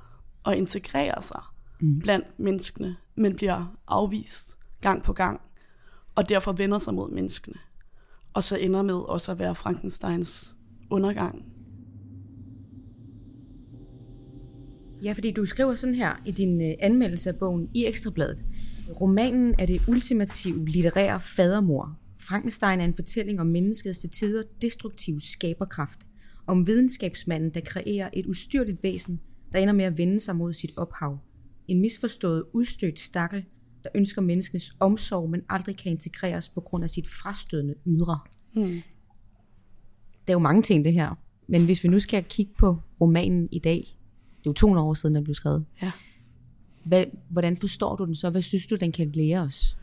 at 0.46 0.56
integrere 0.56 1.22
sig 1.22 1.40
mm. 1.80 1.98
blandt 1.98 2.26
menneskene, 2.38 2.96
men 3.14 3.36
bliver 3.36 3.76
afvist 3.88 4.56
gang 4.80 5.02
på 5.02 5.12
gang, 5.12 5.40
og 6.14 6.28
derfor 6.28 6.52
vender 6.52 6.78
sig 6.78 6.94
mod 6.94 7.10
menneskene. 7.10 7.56
Og 8.34 8.44
så 8.44 8.56
ender 8.56 8.82
med 8.82 8.94
også 8.94 9.32
at 9.32 9.38
være 9.38 9.54
Frankensteins 9.54 10.54
undergang. 10.90 11.44
Ja, 15.02 15.12
fordi 15.12 15.30
du 15.30 15.46
skriver 15.46 15.74
sådan 15.74 15.94
her 15.94 16.22
i 16.26 16.30
din 16.30 16.62
øh, 16.62 16.74
anmeldelse 16.80 17.30
af 17.30 17.36
bogen 17.36 17.70
i 17.74 17.86
Ekstrabladet. 17.86 18.44
Romanen 19.00 19.54
er 19.58 19.66
det 19.66 19.88
ultimative 19.88 20.68
litterære 20.68 21.20
fadermor. 21.20 21.98
Frankenstein 22.20 22.80
er 22.80 22.84
en 22.84 22.94
fortælling 22.94 23.40
om 23.40 23.46
menneskets 23.46 23.98
til 23.98 24.10
tider 24.10 24.42
destruktive 24.62 25.20
skaberkraft. 25.20 25.98
Om 26.46 26.66
videnskabsmanden, 26.66 27.50
der 27.54 27.60
kreerer 27.60 28.10
et 28.12 28.26
ustyrligt 28.26 28.82
væsen, 28.82 29.20
der 29.52 29.58
ender 29.58 29.74
med 29.74 29.84
at 29.84 29.98
vende 29.98 30.20
sig 30.20 30.36
mod 30.36 30.52
sit 30.52 30.72
ophav. 30.76 31.18
En 31.68 31.80
misforstået, 31.80 32.44
udstødt 32.52 33.00
stakkel, 33.00 33.44
der 33.84 33.90
ønsker 33.94 34.22
menneskets 34.22 34.72
omsorg, 34.80 35.30
men 35.30 35.42
aldrig 35.48 35.76
kan 35.76 35.92
integreres 35.92 36.48
på 36.48 36.60
grund 36.60 36.84
af 36.84 36.90
sit 36.90 37.08
frastødende 37.08 37.74
ydre. 37.86 38.20
Hmm. 38.54 38.82
Der 40.26 40.32
er 40.32 40.32
jo 40.32 40.38
mange 40.38 40.62
ting, 40.62 40.84
det 40.84 40.92
her. 40.92 41.18
Men 41.46 41.64
hvis 41.64 41.84
vi 41.84 41.88
nu 41.88 42.00
skal 42.00 42.24
kigge 42.24 42.52
på 42.58 42.78
romanen 43.00 43.48
i 43.52 43.58
dag, 43.58 43.76
det 44.38 44.46
er 44.46 44.50
jo 44.50 44.52
200 44.52 44.86
år 44.86 44.94
siden, 44.94 45.14
den 45.14 45.24
blev 45.24 45.34
skrevet. 45.34 45.64
Ja. 45.82 45.92
Hvad, 46.84 47.04
hvordan 47.28 47.56
forstår 47.56 47.96
du 47.96 48.04
den 48.04 48.14
så? 48.14 48.30
Hvad 48.30 48.42
synes 48.42 48.66
du, 48.66 48.74
den 48.74 48.92
kan 48.92 49.12
lære 49.14 49.40
os? 49.40 49.76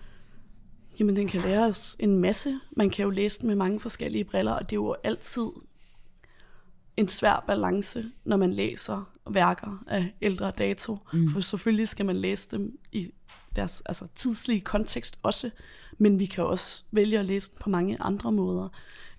Jamen, 1.00 1.16
den 1.16 1.28
kan 1.28 1.42
lære 1.42 1.66
os 1.66 1.96
en 2.00 2.18
masse. 2.18 2.60
Man 2.78 2.90
kan 2.90 3.04
jo 3.04 3.10
læse 3.10 3.40
den 3.40 3.48
med 3.48 3.56
mange 3.56 3.80
forskellige 3.80 4.24
briller, 4.24 4.52
og 4.52 4.62
det 4.62 4.72
er 4.72 4.76
jo 4.76 4.96
altid 5.04 5.48
en 6.98 7.08
svær 7.08 7.44
balance, 7.48 8.04
når 8.26 8.38
man 8.38 8.54
læser 8.54 9.13
værker 9.30 9.84
af 9.88 10.14
ældre 10.22 10.52
dato. 10.58 10.98
Mm. 11.14 11.30
For 11.32 11.42
selvfølgelig 11.42 11.88
skal 11.88 12.06
man 12.06 12.16
læse 12.16 12.48
dem 12.52 12.78
i 12.92 13.12
deres 13.56 13.84
altså, 13.86 14.08
tidslige 14.16 14.62
kontekst 14.62 15.20
også, 15.24 15.50
men 15.98 16.20
vi 16.20 16.26
kan 16.26 16.44
også 16.44 16.84
vælge 16.92 17.20
at 17.20 17.26
læse 17.26 17.52
den 17.52 17.58
på 17.62 17.70
mange 17.70 17.98
andre 18.02 18.32
måder. 18.32 18.70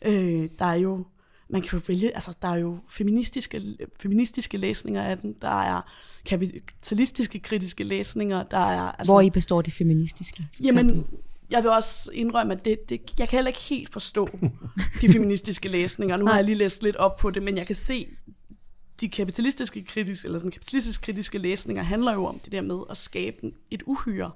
Øh, 0.03 0.49
der 0.59 0.65
er 0.65 0.75
jo 0.75 1.05
man 1.49 1.63
kan 1.63 1.79
jo 1.79 1.83
vælge, 1.87 2.15
altså 2.15 2.35
der 2.43 2.49
er 2.49 2.57
jo 2.57 2.79
feministiske, 2.89 3.77
feministiske 4.01 4.59
læsninger 4.59 5.03
af 5.03 5.19
den, 5.19 5.35
der 5.43 5.63
er 5.63 5.91
kapitalistiske 6.25 7.39
kritiske 7.39 7.85
læsninger, 7.85 8.43
der 8.43 8.59
er... 8.59 8.81
Altså, 8.81 9.13
Hvor 9.13 9.21
i 9.21 9.31
består 9.31 9.63
det 9.63 9.73
feministiske? 9.73 10.47
Jamen, 10.65 10.91
eksempel? 10.91 11.19
jeg 11.51 11.63
vil 11.63 11.71
også 11.71 12.11
indrømme, 12.15 12.53
at 12.53 12.65
det, 12.65 12.89
det, 12.89 13.01
jeg 13.19 13.29
kan 13.29 13.37
heller 13.37 13.49
ikke 13.49 13.61
helt 13.61 13.93
forstå 13.93 14.29
de 15.01 15.09
feministiske 15.13 15.69
læsninger. 15.69 16.17
Nu 16.17 16.27
har 16.27 16.35
jeg 16.35 16.45
lige 16.45 16.55
læst 16.55 16.83
lidt 16.83 16.97
op 16.97 17.17
på 17.17 17.31
det, 17.31 17.43
men 17.43 17.57
jeg 17.57 17.67
kan 17.67 17.77
se, 17.77 18.09
de 19.05 19.09
kapitalistiske 19.09 19.85
kritiske, 19.85 20.27
eller 20.27 20.39
sådan 20.39 20.51
kapitalistisk 20.51 21.03
kritiske 21.03 21.39
læsninger 21.39 21.83
handler 21.83 22.13
jo 22.13 22.25
om 22.25 22.39
det 22.39 22.53
der 22.53 22.63
med 22.63 22.81
at 22.91 22.97
skabe 22.97 23.53
et 23.71 23.83
uhyre. 23.87 24.31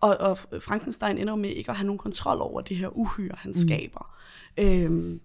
Og, 0.00 0.16
og 0.16 0.38
Frankenstein 0.60 1.18
ender 1.18 1.36
med 1.36 1.50
ikke 1.50 1.70
at 1.70 1.76
have 1.76 1.86
nogen 1.86 1.98
kontrol 1.98 2.40
over 2.40 2.60
det 2.60 2.76
her 2.76 2.88
uhyre, 2.96 3.34
han 3.38 3.50
mm. 3.50 3.68
skaber. 3.68 4.16
Øhm, 4.56 5.20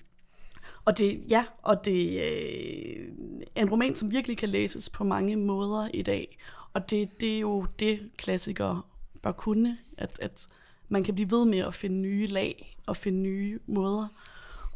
og 0.85 0.97
det, 0.97 1.23
ja, 1.29 1.45
og 1.61 1.85
det 1.85 2.09
øh, 2.09 3.07
er 3.55 3.61
en 3.61 3.69
roman, 3.69 3.95
som 3.95 4.11
virkelig 4.11 4.37
kan 4.37 4.49
læses 4.49 4.89
på 4.89 5.03
mange 5.03 5.35
måder 5.35 5.89
i 5.93 6.01
dag. 6.01 6.37
Og 6.73 6.89
det, 6.89 7.21
det 7.21 7.35
er 7.35 7.39
jo 7.39 7.65
det, 7.79 7.99
klassikere 8.17 8.81
bør 9.21 9.31
kunne, 9.31 9.77
at, 9.97 10.19
at 10.21 10.47
man 10.89 11.03
kan 11.03 11.15
blive 11.15 11.31
ved 11.31 11.45
med 11.45 11.59
at 11.59 11.73
finde 11.73 11.95
nye 11.95 12.27
lag 12.27 12.77
og 12.85 12.97
finde 12.97 13.19
nye 13.19 13.59
måder 13.67 14.07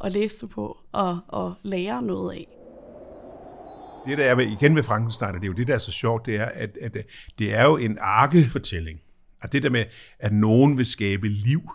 at 0.04 0.12
læse 0.12 0.40
det 0.40 0.50
på 0.50 0.78
og, 0.92 1.18
og 1.28 1.54
lære 1.62 2.02
noget 2.02 2.32
af. 2.32 2.59
Det 4.06 4.18
der 4.18 4.24
er 4.24 4.34
ved, 4.34 4.46
igen 4.46 4.76
ved 4.76 4.82
Frankenstein, 4.82 5.34
og 5.34 5.34
det 5.34 5.42
er 5.42 5.46
jo 5.46 5.52
det, 5.52 5.68
der 5.68 5.74
er 5.74 5.78
så 5.78 5.92
sjovt, 5.92 6.26
det 6.26 6.36
er, 6.36 6.44
at, 6.44 6.78
at 6.82 6.96
øh, 6.96 7.02
det 7.38 7.54
er 7.54 7.62
jo 7.62 7.76
en 7.76 7.98
arkefortælling. 8.00 9.00
Og 9.42 9.52
det 9.52 9.62
der 9.62 9.70
med, 9.70 9.84
at 10.18 10.32
nogen 10.32 10.78
vil 10.78 10.86
skabe 10.86 11.28
liv, 11.28 11.70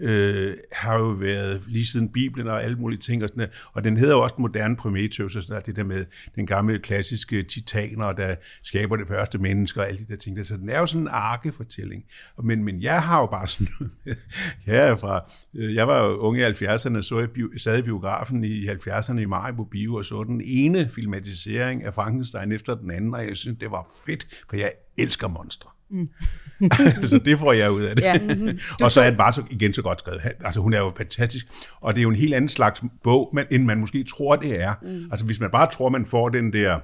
øh, 0.00 0.56
har 0.72 0.98
jo 0.98 1.06
været 1.08 1.62
lige 1.68 1.86
siden 1.86 2.08
Bibelen 2.08 2.48
og 2.48 2.62
alle 2.62 2.76
mulige 2.76 2.98
ting. 2.98 3.22
Og, 3.22 3.28
sådan, 3.28 3.38
noget. 3.38 3.52
og 3.72 3.84
den 3.84 3.96
hedder 3.96 4.14
jo 4.14 4.22
også 4.22 4.34
moderne 4.38 4.76
Prometheus, 4.76 5.36
og 5.36 5.42
sådan 5.42 5.52
noget, 5.52 5.66
det 5.66 5.76
der 5.76 5.84
med 5.84 6.06
den 6.34 6.46
gamle 6.46 6.78
klassiske 6.78 7.42
titaner, 7.42 8.12
der 8.12 8.34
skaber 8.62 8.96
det 8.96 9.08
første 9.08 9.38
menneske 9.38 9.80
og 9.80 9.88
alle 9.88 10.00
de 10.00 10.06
der 10.08 10.16
ting. 10.16 10.36
Der. 10.36 10.42
Så 10.42 10.56
den 10.56 10.68
er 10.68 10.78
jo 10.78 10.86
sådan 10.86 11.02
en 11.02 11.08
arkefortælling. 11.08 12.04
Men, 12.42 12.64
men 12.64 12.82
jeg 12.82 13.02
har 13.02 13.20
jo 13.20 13.26
bare 13.26 13.46
sådan 13.46 13.72
noget 13.80 13.92
med, 14.04 14.14
jeg, 14.66 14.88
er 14.88 14.96
fra, 14.96 15.30
øh, 15.54 15.74
jeg 15.74 15.88
var 15.88 16.04
jo 16.04 16.16
ung 16.16 16.38
i 16.38 16.42
70'erne, 16.42 17.02
så 17.02 17.18
jeg 17.18 17.30
bio, 17.30 17.48
sad 17.58 17.78
i 17.78 17.82
biografen 17.82 18.44
i 18.44 18.66
70'erne 18.66 19.18
i 19.18 19.24
Maribo 19.24 19.64
Bio, 19.64 19.94
og 19.94 20.04
så 20.04 20.24
den 20.24 20.40
ene 20.44 20.88
filmatisering 20.88 21.84
af 21.84 21.94
Frankenstein 21.94 22.52
efter 22.52 22.74
den 22.74 22.90
anden, 22.90 23.14
og 23.14 23.28
jeg 23.28 23.36
synes, 23.36 23.58
det 23.58 23.70
var 23.70 23.86
fedt, 24.06 24.26
for 24.48 24.56
jeg 24.56 24.72
elsker 24.98 25.28
monstre. 25.28 25.70
Mm. 25.90 26.08
så 27.10 27.20
det 27.24 27.38
får 27.38 27.52
jeg 27.52 27.70
ud 27.70 27.82
af 27.82 27.96
det. 27.96 28.02
Ja. 28.02 28.18
og 28.84 28.92
så 28.92 29.00
er 29.00 29.10
det 29.10 29.18
bare 29.18 29.32
så, 29.32 29.42
igen 29.50 29.74
så 29.74 29.82
godt 29.82 29.98
skrevet. 29.98 30.20
Altså 30.44 30.60
hun 30.60 30.72
er 30.72 30.78
jo 30.78 30.92
fantastisk, 30.96 31.46
og 31.80 31.94
det 31.94 32.00
er 32.00 32.02
jo 32.02 32.08
en 32.08 32.16
helt 32.16 32.34
anden 32.34 32.48
slags 32.48 32.82
bog, 33.02 33.38
end 33.50 33.64
man 33.64 33.78
måske 33.80 34.04
tror, 34.04 34.36
det 34.36 34.60
er. 34.60 34.74
Mm. 34.82 35.08
Altså 35.10 35.26
hvis 35.26 35.40
man 35.40 35.50
bare 35.50 35.70
tror, 35.70 35.88
man 35.88 36.06
får 36.06 36.28
den 36.28 36.52
der 36.52 36.80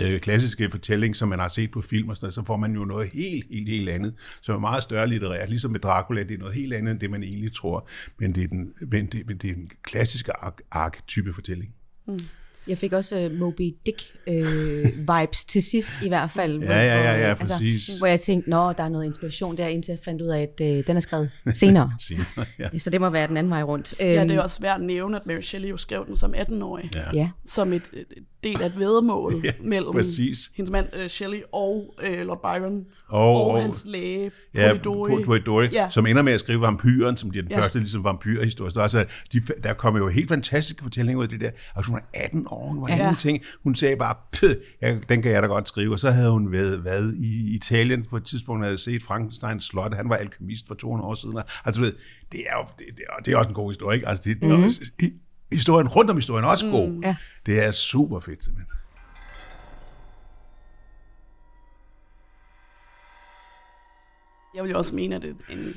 øh, 0.00 0.20
klassiske 0.20 0.70
fortælling, 0.70 1.16
som 1.16 1.28
man 1.28 1.38
har 1.38 1.48
set 1.48 1.70
på 1.70 1.82
film 1.82 2.08
og 2.08 2.16
sådan 2.16 2.24
noget, 2.24 2.34
så 2.34 2.44
får 2.44 2.56
man 2.56 2.74
jo 2.74 2.84
noget 2.84 3.08
helt, 3.08 3.46
helt, 3.50 3.68
helt 3.68 3.88
andet, 3.88 4.14
som 4.40 4.54
er 4.54 4.58
meget 4.58 4.82
større 4.82 5.08
litterært. 5.08 5.48
Ligesom 5.48 5.70
med 5.70 5.80
Dracula, 5.80 6.22
det 6.22 6.34
er 6.34 6.38
noget 6.38 6.54
helt 6.54 6.72
andet, 6.72 6.92
end 6.92 7.00
det 7.00 7.10
man 7.10 7.22
egentlig 7.22 7.52
tror. 7.52 7.88
Men 8.18 8.34
det 8.34 8.44
er 8.44 8.48
den, 8.48 8.72
men 8.80 9.06
det, 9.06 9.26
men 9.26 9.36
det 9.36 9.50
er 9.50 9.54
en 9.54 9.70
klassiske 9.82 10.32
ark, 10.32 10.60
ark-type 10.70 11.32
fortælling. 11.32 11.74
Mm. 12.08 12.18
Jeg 12.68 12.78
fik 12.78 12.92
også 12.92 13.26
uh, 13.32 13.38
Moby 13.38 13.74
Dick-vibes 13.88 15.44
uh, 15.44 15.48
til 15.48 15.62
sidst 15.62 15.92
i 16.02 16.08
hvert 16.08 16.30
fald. 16.30 16.62
Ja, 16.62 16.72
ja, 16.72 17.02
ja, 17.02 17.18
ja, 17.28 17.34
hvor, 17.34 17.44
præcis. 17.46 17.88
Altså, 17.88 18.00
hvor 18.00 18.06
jeg 18.06 18.20
tænkte, 18.20 18.50
nå, 18.50 18.72
der 18.72 18.82
er 18.84 18.88
noget 18.88 19.04
inspiration 19.04 19.56
der, 19.56 19.66
indtil 19.66 19.92
jeg 19.92 19.98
fandt 20.04 20.22
ud 20.22 20.28
af, 20.28 20.40
at 20.42 20.60
uh, 20.78 20.84
den 20.86 20.96
er 20.96 21.00
skrevet 21.00 21.30
senere. 21.52 21.92
Senere, 22.08 22.24
ja. 22.58 22.78
Så 22.78 22.90
det 22.90 23.00
må 23.00 23.10
være 23.10 23.26
den 23.28 23.36
anden 23.36 23.50
vej 23.50 23.62
rundt. 23.62 23.94
Ja, 24.00 24.04
det 24.04 24.16
er 24.16 24.22
Øhm, 24.30 24.38
også 24.38 24.60
værd 24.60 24.74
at 24.80 24.82
nævne, 24.86 25.16
at 25.16 25.26
Mary 25.26 25.40
Shelley 25.40 25.70
jo 25.70 25.76
skrev 25.76 26.06
den 26.06 26.16
som 26.16 26.34
18-årig. 26.34 26.90
Ja. 26.94 27.00
Ja, 27.14 27.30
Som 27.46 27.72
et, 27.72 27.82
et 27.92 28.06
del 28.44 28.62
af 28.62 28.66
et 28.66 28.78
vedmål 28.78 29.40
Ja, 29.44 29.52
mellem 29.60 29.92
præcis. 29.92 30.50
hendes 30.56 30.70
mand 30.70 30.86
uh, 31.00 31.06
Shelley 31.06 31.38
og 31.52 31.94
uh, 32.12 32.26
Lord 32.26 32.40
Byron. 32.42 32.84
Og- 33.08 33.20
og, 33.44 33.50
og- 33.50 33.62
hans 33.62 33.82
læge, 33.86 34.30
Ja, 34.54 34.68
Polidori. 34.68 35.22
Polidori, 35.24 35.68
Ja. 35.72 35.86
som 35.90 36.06
ender 36.06 36.22
med 36.22 36.32
at 36.32 36.40
skrive 36.40 36.60
vampyren, 36.60 37.16
som 37.16 37.28
bliver 37.30 37.42
den 37.42 37.52
Ja. 37.52 37.60
første 37.60 37.78
ligesom 37.78 38.04
vampyrhistorie. 38.04 38.70
Så 38.70 38.80
altså, 38.80 39.04
de, 39.32 39.40
der 39.62 39.72
kommer 39.74 40.00
jo 40.00 40.08
helt 40.08 40.28
fantastiske 40.28 40.82
fortællinger 40.82 41.18
ud 41.18 41.24
af 41.24 41.28
det 41.30 41.40
der. 41.40 41.50
Altså 41.76 41.90
hun 41.92 42.00
er 42.14 42.24
18 42.24 42.46
hun 42.54 42.80
var 42.80 42.88
Ja. 42.88 42.96
ingenting. 42.96 43.42
Hun 43.62 43.74
sagde 43.74 43.96
bare, 43.96 44.14
"Pøh, 44.40 44.56
ja, 44.82 44.96
den 45.08 45.22
kan 45.22 45.32
jeg 45.32 45.42
da 45.42 45.46
godt 45.46 45.68
skrive. 45.68 45.92
Og 45.92 45.98
så 45.98 46.10
havde 46.10 46.30
hun 46.30 46.52
været, 46.52 46.84
været 46.84 47.14
i 47.16 47.54
Italien 47.54 48.04
på 48.04 48.16
et 48.16 48.24
tidspunkt, 48.24 48.64
havde 48.64 48.78
set 48.78 49.02
Frankensteins 49.02 49.64
slot. 49.64 49.94
Han 49.94 50.08
var 50.08 50.16
alkemist 50.16 50.66
for 50.66 50.74
200 50.74 51.08
år 51.08 51.14
siden. 51.14 51.38
Altså 51.64 51.80
du 51.80 51.84
ved, 51.84 51.94
det 52.32 52.40
er 52.40 52.56
jo 52.56 52.64
det, 52.78 52.86
det, 52.96 53.04
er, 53.10 53.22
det 53.22 53.32
er 53.34 53.36
også 53.38 53.48
en 53.48 53.54
god 53.54 53.70
historie. 53.70 53.96
Ikke? 53.96 54.08
Altså, 54.08 54.22
det, 54.24 54.42
mm-hmm. 54.42 54.70
Historien 55.52 55.88
rundt 55.88 56.10
om 56.10 56.16
historien 56.16 56.44
er 56.44 56.48
også 56.48 56.70
god. 56.70 56.88
Mm. 56.88 57.00
Ja. 57.02 57.16
Det 57.46 57.64
er 57.64 57.72
super 57.72 58.20
fedt, 58.20 58.44
simpelthen. 58.44 58.66
Jeg 64.54 64.62
vil 64.64 64.70
jo 64.70 64.78
også 64.78 64.94
mene, 64.94 65.16
at 65.16 65.24
en, 65.24 65.74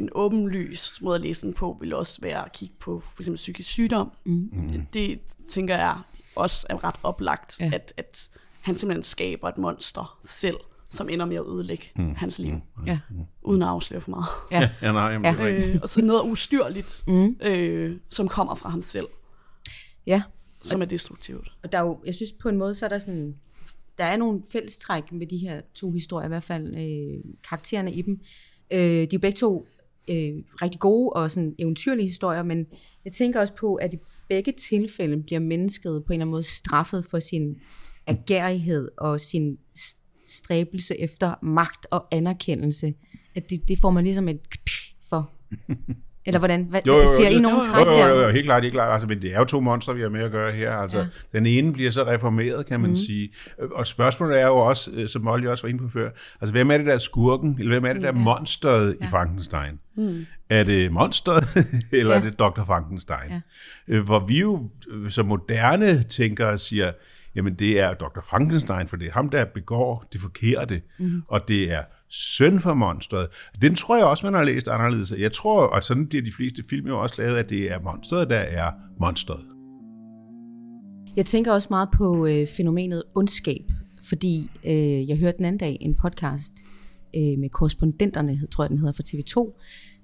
en, 0.00 0.04
en 0.04 0.10
åbenlys 0.14 1.02
måde 1.02 1.14
at 1.14 1.20
læse 1.20 1.42
den 1.46 1.52
på, 1.54 1.76
vil 1.80 1.94
også 1.94 2.20
være 2.20 2.44
at 2.44 2.52
kigge 2.52 2.74
på 2.80 3.00
for 3.00 3.22
eksempel 3.22 3.36
psykisk 3.36 3.70
sygdom. 3.70 4.12
Mm. 4.24 4.86
Det 4.92 5.20
tænker 5.50 5.76
jeg 5.76 5.98
også 6.36 6.66
er 6.70 6.84
ret 6.84 6.94
oplagt, 7.02 7.60
Ja. 7.60 7.70
at, 7.74 7.92
at 7.96 8.30
han 8.60 8.76
simpelthen 8.76 9.02
skaber 9.02 9.48
et 9.48 9.58
monster 9.58 10.18
selv, 10.24 10.56
som 10.90 11.08
ender 11.08 11.26
med 11.26 11.36
at 11.36 11.44
ødelægge 11.48 11.84
mm. 11.96 12.14
hans 12.14 12.38
liv, 12.38 12.54
ja, 12.86 12.98
uden 13.42 13.62
at 13.62 13.68
afsløre 13.68 14.00
for 14.00 14.10
meget. 14.10 14.26
ja. 14.50 14.70
Ja, 14.82 14.92
nej, 14.92 15.02
jamen, 15.12 15.34
Ja. 15.34 15.48
Øh, 15.48 15.78
og 15.82 15.88
så 15.88 16.02
noget 16.04 16.22
ustyrligt, 16.22 17.02
mm. 17.06 17.36
øh, 17.42 17.96
som 18.10 18.28
kommer 18.28 18.54
fra 18.54 18.68
ham 18.68 18.82
selv, 18.82 19.06
ja. 20.06 20.22
som 20.62 20.82
er 20.82 20.86
destruktivt. 20.86 21.52
Og 21.62 21.72
der 21.72 21.78
er 21.78 21.82
jo, 21.82 21.98
jeg 22.06 22.14
synes 22.14 22.32
på 22.32 22.48
en 22.48 22.56
måde, 22.56 22.74
så 22.74 22.84
er 22.84 22.88
der 22.88 22.98
sådan, 22.98 23.34
der 23.98 24.04
er 24.04 24.16
nogle 24.16 24.42
fællestræk 24.52 25.12
med 25.12 25.26
de 25.26 25.36
her 25.36 25.60
to 25.74 25.92
historier, 25.92 26.24
i 26.26 26.28
hvert 26.28 26.42
fald 26.42 26.74
øh, 26.74 27.32
karaktererne 27.48 27.92
i 27.92 28.02
dem. 28.02 28.20
Øh, 28.70 28.78
de 28.80 29.02
er 29.02 29.08
jo 29.12 29.18
begge 29.18 29.36
to 29.36 29.66
øh, 30.08 30.32
rigtig 30.62 30.80
gode 30.80 31.10
og 31.10 31.30
sådan 31.30 31.54
eventyrlige 31.58 32.06
historier, 32.06 32.42
men 32.42 32.66
jeg 33.04 33.12
tænker 33.12 33.40
også 33.40 33.54
på, 33.54 33.74
at 33.74 33.94
i 33.94 33.98
begge 34.28 34.52
tilfælde 34.52 35.22
bliver 35.22 35.40
mennesket 35.40 36.04
på 36.04 36.12
en 36.12 36.14
eller 36.14 36.24
anden 36.24 36.30
måde 36.30 36.42
straffet 36.42 37.04
for 37.04 37.18
sin 37.18 37.56
agerighed 38.06 38.88
og 38.98 39.20
sin 39.20 39.58
stræbelse 40.26 41.00
efter 41.00 41.34
magt 41.42 41.86
og 41.90 42.06
anerkendelse. 42.10 42.94
At 43.34 43.50
det, 43.50 43.68
det 43.68 43.78
får 43.78 43.90
man 43.90 44.04
ligesom 44.04 44.28
et 44.28 44.40
for. 45.08 45.30
Eller 46.26 46.38
hvordan? 46.38 46.66
Hvad, 46.70 46.80
Jo, 46.86 46.92
jo, 46.94 47.00
jo, 47.00 47.06
ser 47.06 47.28
I 47.28 47.42
jo, 47.42 47.62
træk 47.64 47.86
Jo, 47.86 47.92
jo, 47.92 48.06
jo, 48.06 48.20
jo, 48.20 48.28
helt 48.28 48.44
klart, 48.44 48.62
helt 48.62 48.74
klart. 48.74 48.92
Altså, 48.92 49.08
men 49.08 49.22
det 49.22 49.34
er 49.34 49.38
jo 49.38 49.44
to 49.44 49.60
monstre, 49.60 49.94
vi 49.94 50.02
har 50.02 50.08
med 50.08 50.20
at 50.20 50.30
gøre 50.30 50.52
her. 50.52 50.72
Altså, 50.74 50.98
Ja. 50.98 51.06
Den 51.32 51.46
ene 51.46 51.72
bliver 51.72 51.90
så 51.90 52.06
reformeret, 52.06 52.66
kan 52.66 52.80
man 52.80 52.90
mm. 52.90 52.96
sige. 52.96 53.32
Og 53.72 53.86
spørgsmålet 53.86 54.40
er 54.40 54.46
jo 54.46 54.56
også, 54.56 54.90
øh, 54.94 55.08
som 55.08 55.22
Molly 55.22 55.46
også 55.46 55.62
var 55.64 55.68
inde 55.68 55.82
på 55.82 55.88
før, 55.92 56.10
altså 56.40 56.52
hvem 56.52 56.70
er 56.70 56.76
det 56.76 56.86
der 56.86 56.94
er 56.94 56.98
skurken, 56.98 57.56
eller 57.58 57.70
hvem 57.72 57.84
er 57.84 57.92
det 57.92 58.02
der 58.02 58.08
er 58.08 58.12
monsteret 58.12 58.96
ja. 59.00 59.06
i 59.06 59.08
Frankenstein? 59.10 59.78
Mm. 59.96 60.26
Er 60.50 60.64
det 60.64 60.92
monsteret, 60.92 61.44
eller 61.92 62.14
Ja. 62.14 62.20
er 62.20 62.24
det 62.24 62.38
Dr. 62.38 62.64
Frankenstein? 62.64 63.30
Ja. 63.30 63.40
Øh, 63.88 64.04
Hvor 64.04 64.26
vi 64.26 64.40
jo 64.40 64.70
øh, 64.90 65.10
som 65.10 65.26
moderne 65.26 66.02
tænkere 66.02 66.58
siger, 66.58 66.92
jamen 67.34 67.54
det 67.54 67.80
er 67.80 67.94
Dr. 67.94 68.20
Frankenstein, 68.24 68.88
for 68.88 68.96
det 68.96 69.08
er 69.08 69.12
ham, 69.12 69.28
der 69.28 69.44
begår 69.44 70.04
det 70.12 70.20
forkerte, 70.20 70.82
mm. 70.98 71.22
og 71.28 71.48
det 71.48 71.72
er 71.72 71.82
søn 72.10 72.60
for 72.60 72.74
monstret. 72.74 73.28
Den 73.62 73.74
tror 73.74 73.96
jeg 73.96 74.06
også, 74.06 74.26
man 74.26 74.34
har 74.34 74.44
læst 74.44 74.68
anderledes. 74.68 75.14
Jeg 75.18 75.32
tror, 75.32 75.66
og 75.66 75.84
sådan 75.84 76.06
bliver 76.06 76.24
de 76.24 76.32
fleste 76.32 76.62
film 76.70 76.86
jo 76.86 77.02
også 77.02 77.22
lavet, 77.22 77.36
at 77.36 77.50
det 77.50 77.72
er 77.72 77.80
monstret, 77.80 78.30
der 78.30 78.36
er 78.38 78.70
monstret. 79.00 79.40
Jeg 81.16 81.26
tænker 81.26 81.52
også 81.52 81.68
meget 81.70 81.88
på 81.96 82.26
øh, 82.26 82.46
fænomenet 82.56 83.02
ondskab, 83.14 83.64
fordi 84.08 84.50
øh, 84.64 85.08
jeg 85.08 85.16
hørte 85.16 85.36
den 85.36 85.44
anden 85.44 85.58
dag 85.58 85.78
en 85.80 85.94
podcast 85.94 86.54
øh, 87.16 87.38
med 87.38 87.50
korrespondenterne, 87.50 88.40
tror 88.50 88.64
jeg 88.64 88.70
den 88.70 88.78
hedder, 88.78 88.92
fra 88.92 89.02
TV2, 89.06 89.60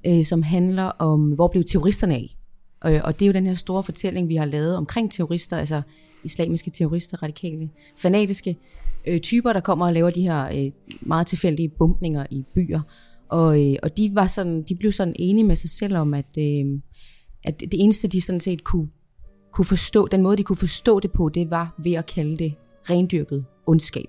øh, 0.06 0.24
som 0.24 0.42
handler 0.42 0.84
om, 0.84 1.32
hvor 1.32 1.48
blev 1.48 1.64
terroristerne 1.64 2.14
af? 2.14 2.36
Og, 2.80 2.92
og 3.04 3.18
det 3.18 3.24
er 3.24 3.26
jo 3.26 3.32
den 3.32 3.46
her 3.46 3.54
store 3.54 3.82
fortælling, 3.82 4.28
vi 4.28 4.36
har 4.36 4.44
lavet 4.44 4.76
omkring 4.76 5.12
terrorister, 5.12 5.56
altså 5.56 5.82
islamiske 6.24 6.70
terrorister, 6.70 7.22
radikale, 7.22 7.70
fanatiske 7.96 8.56
øh, 9.06 9.20
typer, 9.20 9.52
der 9.52 9.60
kommer 9.60 9.86
og 9.86 9.92
laver 9.92 10.10
de 10.10 10.22
her 10.22 10.64
øh, 10.64 10.70
meget 11.00 11.26
tilfældige 11.26 11.68
bumpninger 11.68 12.26
i 12.30 12.44
byer. 12.54 12.80
Og, 13.28 13.64
øh, 13.72 13.76
og 13.82 13.96
de, 13.96 14.10
var 14.14 14.26
sådan, 14.26 14.62
de 14.62 14.74
blev 14.74 14.92
sådan 14.92 15.14
enige 15.18 15.44
med 15.44 15.56
sig 15.56 15.70
selv 15.70 15.96
om, 15.96 16.14
at, 16.14 16.38
øh, 16.38 16.64
at 17.44 17.60
det 17.60 17.74
eneste, 17.74 18.08
de 18.08 18.20
sådan 18.20 18.40
set 18.40 18.64
kunne 18.64 18.88
kunne 19.52 19.64
forstå, 19.64 20.06
den 20.06 20.22
måde, 20.22 20.36
de 20.36 20.42
kunne 20.42 20.56
forstå 20.56 21.00
det 21.00 21.12
på, 21.12 21.28
det 21.28 21.50
var 21.50 21.74
ved 21.78 21.92
at 21.92 22.06
kalde 22.06 22.36
det 22.36 22.54
rendyrket 22.90 23.44
ondskab. 23.66 24.08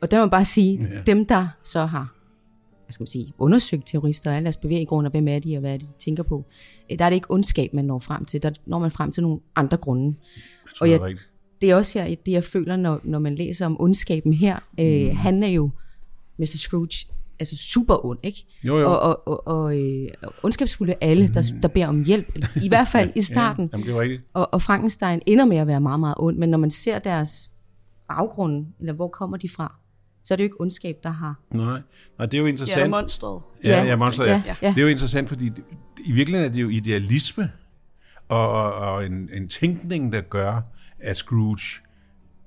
Og 0.00 0.10
der 0.10 0.16
må 0.18 0.22
man 0.24 0.30
bare 0.30 0.44
sige, 0.44 0.88
Ja. 0.94 1.02
dem 1.06 1.26
der 1.26 1.48
så 1.64 1.84
har 1.86 2.14
hvad 2.84 2.92
skal 2.92 3.02
man 3.02 3.06
sige, 3.08 3.32
undersøgt 3.38 3.86
terrorister 3.86 4.30
og 4.30 4.36
alle 4.36 4.44
deres 4.44 4.56
bevæggrunde, 4.56 5.08
og 5.08 5.10
hvem 5.10 5.28
er 5.28 5.38
de, 5.38 5.56
og 5.56 5.60
hvad 5.60 5.72
er 5.74 5.76
det, 5.76 5.86
de 5.88 5.92
tænker 5.98 6.22
på, 6.22 6.44
øh, 6.92 6.98
der 6.98 7.04
er 7.04 7.10
det 7.10 7.14
ikke 7.14 7.30
ondskab, 7.30 7.74
man 7.74 7.84
når 7.84 7.98
frem 7.98 8.24
til, 8.24 8.42
der 8.42 8.50
når 8.66 8.78
man 8.78 8.90
frem 8.90 9.12
til 9.12 9.22
nogle 9.22 9.40
andre 9.56 9.76
grunde. 9.76 10.06
Jeg 10.06 10.74
tror, 10.76 10.84
Og 10.84 10.88
det 10.88 10.92
jeg- 10.92 11.00
er 11.00 11.04
rigtigt. 11.06 11.28
Det 11.62 11.70
er 11.70 11.74
også 11.76 11.98
her, 11.98 12.14
det 12.26 12.32
jeg 12.32 12.44
føler, 12.44 12.76
når, 12.76 13.00
når 13.04 13.18
man 13.18 13.34
læser 13.34 13.66
om 13.66 13.80
ondskaben 13.80 14.32
her. 14.32 14.58
Øh, 14.80 15.16
Han 15.16 15.42
er 15.42 15.48
jo, 15.48 15.70
Mr. 16.38 16.44
Scrooge, 16.44 17.06
altså 17.40 17.56
super 17.56 18.06
ond, 18.06 18.18
ikke? 18.22 18.46
Jo, 18.64 18.78
jo. 18.78 18.90
Og, 18.92 19.00
og, 19.00 19.28
og, 19.28 19.46
og 19.46 19.78
øh, 19.78 20.08
ondskabsfulde 20.42 20.94
alle, 21.00 21.28
der, 21.28 21.52
der 21.62 21.68
beder 21.68 21.86
om 21.86 22.04
hjælp, 22.04 22.38
i 22.62 22.68
hvert 22.68 22.88
fald 22.88 23.12
i 23.16 23.20
starten. 23.22 23.68
Jamen, 23.72 23.86
det 23.86 23.94
er 23.94 24.00
rigtigt. 24.00 24.22
Og, 24.34 24.54
og 24.54 24.62
Frankenstein 24.62 25.20
ender 25.26 25.44
med 25.44 25.56
at 25.56 25.66
være 25.66 25.80
meget, 25.80 26.00
meget 26.00 26.14
ond, 26.18 26.36
men 26.36 26.48
når 26.48 26.58
man 26.58 26.70
ser 26.70 26.98
deres 26.98 27.50
baggrund, 28.08 28.66
eller 28.80 28.92
hvor 28.92 29.08
kommer 29.08 29.36
de 29.36 29.48
fra, 29.48 29.74
så 30.24 30.34
er 30.34 30.36
det 30.36 30.44
jo 30.44 30.46
ikke 30.46 30.60
ondskab, 30.60 30.96
der 31.02 31.10
har... 31.10 31.40
Nej, 31.54 31.80
Nej 32.18 32.26
det 32.26 32.34
er 32.34 32.38
jo 32.38 32.44
Ja, 32.44 32.50
interessant. 32.50 32.90
monstret. 32.90 33.40
Ja, 33.64 33.70
Ja, 33.70 33.84
ja, 33.84 33.96
monster, 33.96 34.24
ja. 34.24 34.42
ja, 34.46 34.54
ja. 34.62 34.68
Det 34.68 34.78
er 34.78 34.82
jo 34.82 34.88
interessant, 34.88 35.28
fordi 35.28 35.48
det, 35.48 35.64
i 36.04 36.12
virkeligheden 36.12 36.50
er 36.50 36.54
det 36.54 36.62
jo 36.62 36.68
idealisme 36.68 37.50
og, 38.28 38.48
og, 38.50 38.72
og 38.74 39.06
en, 39.06 39.30
en 39.32 39.48
tænkning, 39.48 40.12
der 40.12 40.20
gør, 40.20 40.60
at 41.02 41.16
Scrooge 41.16 41.82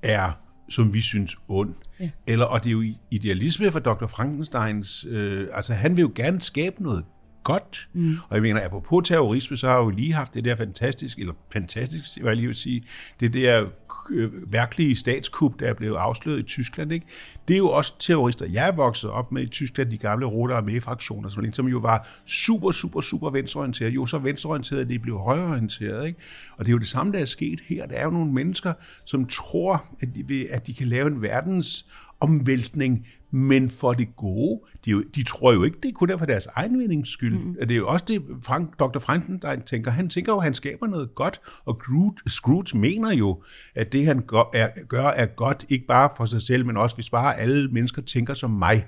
er, 0.03 0.31
som 0.69 0.93
vi 0.93 1.01
synes, 1.01 1.37
ond. 1.47 1.73
Ja. 1.99 2.09
Eller, 2.27 2.45
og 2.45 2.63
det 2.63 2.69
er 2.69 2.73
jo 2.73 2.83
idealisme 3.11 3.71
for 3.71 3.79
Dr. 3.79 4.07
Frankensteins... 4.07 5.05
Øh, 5.09 5.47
altså, 5.53 5.73
han 5.73 5.97
vil 5.97 6.01
jo 6.01 6.11
gerne 6.15 6.41
skabe 6.41 6.83
noget 6.83 7.05
godt. 7.45 7.87
Mm. 7.93 8.17
Og 8.29 8.35
jeg 8.35 8.41
mener, 8.41 8.65
apropos 8.65 9.07
terrorisme, 9.07 9.57
så 9.57 9.67
har 9.67 9.73
jeg 9.73 9.83
jo 9.83 9.89
lige 9.89 10.13
haft 10.13 10.33
det 10.33 10.45
der 10.45 10.55
fantastisk, 10.55 11.19
eller 11.19 11.33
fantastisk, 11.53 12.21
hvad 12.21 12.31
jeg 12.31 12.35
lige 12.35 12.47
vil 12.47 12.55
sige, 12.55 12.83
det 13.19 13.33
der 13.33 13.65
øh, 14.11 14.53
værkelige 14.53 14.95
statskup, 14.95 15.59
der 15.59 15.67
er 15.67 15.73
blevet 15.73 15.97
afsløret 15.97 16.39
i 16.39 16.43
Tyskland, 16.43 16.91
ikke? 16.91 17.05
Det 17.47 17.53
er 17.53 17.57
jo 17.57 17.69
også 17.69 17.93
terrorister. 17.99 18.45
Jeg 18.45 18.67
er 18.67 18.71
vokset 18.71 19.09
op 19.09 19.31
med 19.31 19.43
i 19.43 19.47
Tyskland, 19.47 19.91
de 19.91 19.97
gamle 19.97 20.25
Rote 20.25 20.53
Armee-fraktioner, 20.53 21.29
sådan 21.29 21.53
som 21.53 21.67
jo 21.67 21.77
var 21.77 22.07
super, 22.25 22.71
super, 22.71 23.01
super 23.01 23.29
venstreorienterede. 23.29 23.93
Jo, 23.93 24.05
så 24.05 24.17
venstreorienterede, 24.17 24.81
at 24.81 24.89
de 24.89 24.99
blev 24.99 25.17
højreorienterede, 25.17 26.07
ikke? 26.07 26.19
Og 26.57 26.65
det 26.65 26.71
er 26.71 26.73
jo 26.73 26.79
det 26.79 26.87
samme, 26.87 27.13
der 27.13 27.19
er 27.19 27.25
sket 27.25 27.59
her. 27.67 27.85
Der 27.85 27.95
er 27.95 28.03
jo 28.03 28.11
nogle 28.11 28.31
mennesker, 28.31 28.73
som 29.05 29.25
tror, 29.25 29.85
at 30.01 30.07
de, 30.15 30.47
at 30.51 30.67
de 30.67 30.73
kan 30.73 30.87
lave 30.87 31.07
en 31.07 31.21
verdens 31.21 31.85
omvæltning, 32.19 33.07
men 33.31 33.69
for 33.69 33.93
det 33.93 34.15
gode. 34.15 34.61
De, 34.85 34.89
jo, 34.89 35.03
de 35.15 35.23
tror 35.23 35.53
jo 35.53 35.63
ikke, 35.63 35.77
det 35.83 35.89
er 35.89 35.93
kun 35.93 36.09
er 36.09 36.17
for 36.17 36.25
deres 36.25 36.45
egen 36.45 36.79
vindings 36.79 37.09
skyld. 37.09 37.37
Mm. 37.37 37.55
Det 37.61 37.71
er 37.71 37.75
jo 37.75 37.87
også 37.87 38.05
det, 38.07 38.21
Frank, 38.41 38.79
Dr. 38.79 38.99
Frankenstein 38.99 39.61
tænker. 39.61 39.91
Han 39.91 40.09
tænker 40.09 40.31
jo, 40.31 40.37
at 40.37 40.43
han 40.43 40.53
skaber 40.53 40.87
noget 40.87 41.15
godt, 41.15 41.41
og 41.65 41.81
Scrooge, 41.83 42.17
Scrooge 42.27 42.77
mener 42.77 43.13
jo, 43.13 43.43
at 43.75 43.93
det, 43.93 44.05
han 44.05 44.21
gør 44.27 44.49
er, 44.53 44.69
gør, 44.87 45.07
er 45.07 45.25
godt, 45.25 45.65
ikke 45.69 45.85
bare 45.87 46.09
for 46.17 46.25
sig 46.25 46.41
selv, 46.41 46.65
men 46.65 46.77
også 46.77 46.95
hvis 46.95 47.09
bare 47.09 47.37
alle 47.37 47.67
mennesker 47.67 48.01
tænker 48.01 48.33
som 48.33 48.51
mig, 48.51 48.85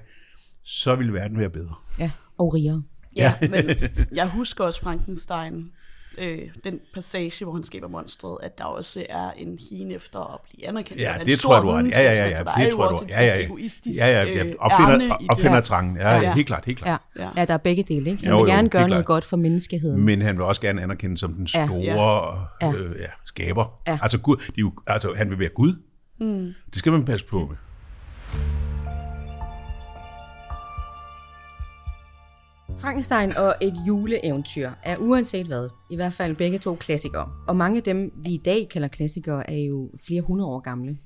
så 0.63 0.95
vil 0.95 1.13
verden 1.13 1.37
være 1.37 1.49
bedre. 1.49 1.75
Ja, 1.99 2.11
og 2.37 2.53
rigere. 2.53 2.83
Ja, 3.15 3.33
men 3.41 3.69
jeg 4.19 4.29
husker 4.29 4.63
også 4.63 4.81
Frankenstein, 4.81 5.71
øh, 6.17 6.39
den 6.63 6.80
passage, 6.93 7.45
hvor 7.45 7.53
han 7.53 7.63
skaber 7.63 7.88
monstret, 7.88 8.38
at 8.43 8.58
der 8.58 8.63
også 8.63 9.06
er 9.10 9.32
en 9.38 9.60
hien 9.69 9.91
efter 9.91 10.34
at 10.34 10.39
blive 10.49 10.67
anerkendt. 10.67 11.01
Ja, 11.01 11.15
det 11.25 11.39
stor 11.39 11.49
tror 11.49 11.56
jeg, 11.56 11.63
du 11.63 11.69
har. 11.69 12.01
Ja, 12.03 12.12
ja, 12.12 12.13
ja, 12.13 12.27
ja, 12.30 12.38
der 12.43 12.53
det 12.56 12.63
er 12.63 12.69
jo 12.69 12.75
tror 12.75 12.91
jeg, 12.91 12.99
du 13.01 13.06
Ja, 13.10 13.25
ja, 13.25 13.38
ja. 13.38 13.45
egoistisk 13.45 13.99
Ja, 13.99 14.08
ja, 14.08 14.23
ja. 14.23 14.43
øh, 14.45 14.56
Opfinder, 14.60 15.17
det. 15.17 15.27
opfindertrangen. 15.30 15.97
Ja, 15.97 16.15
ja, 16.19 16.34
helt 16.34 16.47
klart, 16.47 16.65
helt 16.65 16.77
klart. 16.77 17.01
Ja. 17.17 17.23
Ja. 17.23 17.30
ja, 17.38 17.45
der 17.45 17.53
er 17.53 17.58
begge 17.58 17.84
dele, 17.84 18.10
ikke? 18.10 18.23
Han 18.23 18.32
Jo, 18.34 18.41
vil 18.41 18.49
jo, 18.49 18.56
gerne 18.56 18.69
gøre 18.69 18.82
helt 18.82 18.89
noget 18.89 19.06
klart. 19.06 19.15
godt 19.15 19.23
for 19.25 19.38
menneskeheden. 19.38 20.01
Men 20.03 20.21
han 20.21 20.36
vil 20.38 20.45
også 20.45 20.62
gerne 20.62 20.82
anerkendes 20.82 21.19
som 21.19 21.34
den 21.34 21.47
store 21.47 21.80
Ja. 22.62 22.67
ja. 22.67 22.73
Øh, 22.73 22.95
ja, 22.99 23.06
skaber. 23.25 23.80
Ja. 23.88 23.99
Altså, 24.01 24.17
Gud, 24.19 24.38
de 24.38 24.43
er 24.47 24.51
jo, 24.58 24.73
altså, 24.88 25.13
han 25.17 25.30
vil 25.30 25.39
være 25.39 25.49
Gud. 25.49 25.73
Mm. 26.19 26.53
Det 26.69 26.75
skal 26.75 26.91
man 26.91 27.06
passe 27.06 27.25
på 27.25 27.39
med. 27.39 27.58
Frankenstein 32.79 33.37
og 33.37 33.55
et 33.61 33.73
juleeventyr 33.87 34.71
er 34.83 34.97
uanset 34.97 35.45
hvad, 35.47 35.69
i 35.89 35.95
hvert 35.95 36.13
fald 36.13 36.35
begge 36.35 36.59
to 36.59 36.75
klassikere. 36.75 37.31
Og 37.47 37.55
mange 37.55 37.77
af 37.77 37.83
dem, 37.83 38.13
vi 38.15 38.29
i 38.29 38.37
dag 38.37 38.69
kalder 38.69 38.87
klassikere, 38.87 39.49
er 39.49 39.57
jo 39.57 39.89
flere 40.05 40.21
hundrede 40.21 40.49
år 40.49 40.59
gamle. 40.59 40.97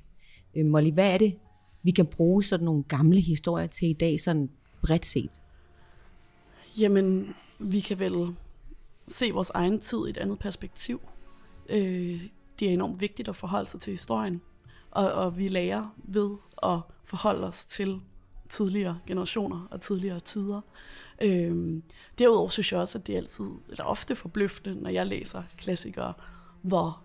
Øh, 0.56 0.66
Molly, 0.66 0.92
hvad 0.92 1.12
er 1.12 1.16
det, 1.16 1.38
vi 1.82 1.90
kan 1.90 2.06
bruge 2.06 2.44
sådan 2.44 2.64
nogle 2.64 2.82
gamle 2.82 3.20
historier 3.20 3.66
til 3.66 3.88
i 3.88 3.92
dag, 3.92 4.20
sådan 4.20 4.50
bredt 4.82 5.06
set? 5.06 5.30
Jamen, 6.80 7.34
vi 7.58 7.80
kan 7.80 7.98
vel 7.98 8.36
se 9.08 9.30
vores 9.32 9.50
egen 9.50 9.80
tid 9.80 9.98
i 10.06 10.10
et 10.10 10.16
andet 10.16 10.38
perspektiv. 10.38 11.00
Øh, 11.68 12.20
det 12.60 12.68
er 12.68 12.72
enormt 12.72 13.00
vigtigt 13.00 13.28
at 13.28 13.36
forholde 13.36 13.70
sig 13.70 13.80
til 13.80 13.90
historien, 13.90 14.40
og, 14.90 15.12
og 15.12 15.38
vi 15.38 15.48
lærer 15.48 15.94
ved 16.04 16.30
at 16.62 16.78
forholde 17.04 17.46
os 17.46 17.66
til 17.66 18.00
tidligere 18.48 18.98
generationer 19.06 19.68
og 19.70 19.80
tidligere 19.80 20.20
tider. 20.20 20.60
Øh, 21.20 21.82
derudover 22.18 22.48
synes 22.48 22.72
jeg 22.72 22.80
også, 22.80 22.98
at 22.98 23.06
det 23.06 23.12
er 23.12 23.18
altid, 23.18 23.50
eller 23.68 23.84
ofte 23.84 24.16
forbløffende, 24.16 24.82
når 24.82 24.90
jeg 24.90 25.06
læser 25.06 25.42
klassikere, 25.58 26.12
hvor, 26.62 27.02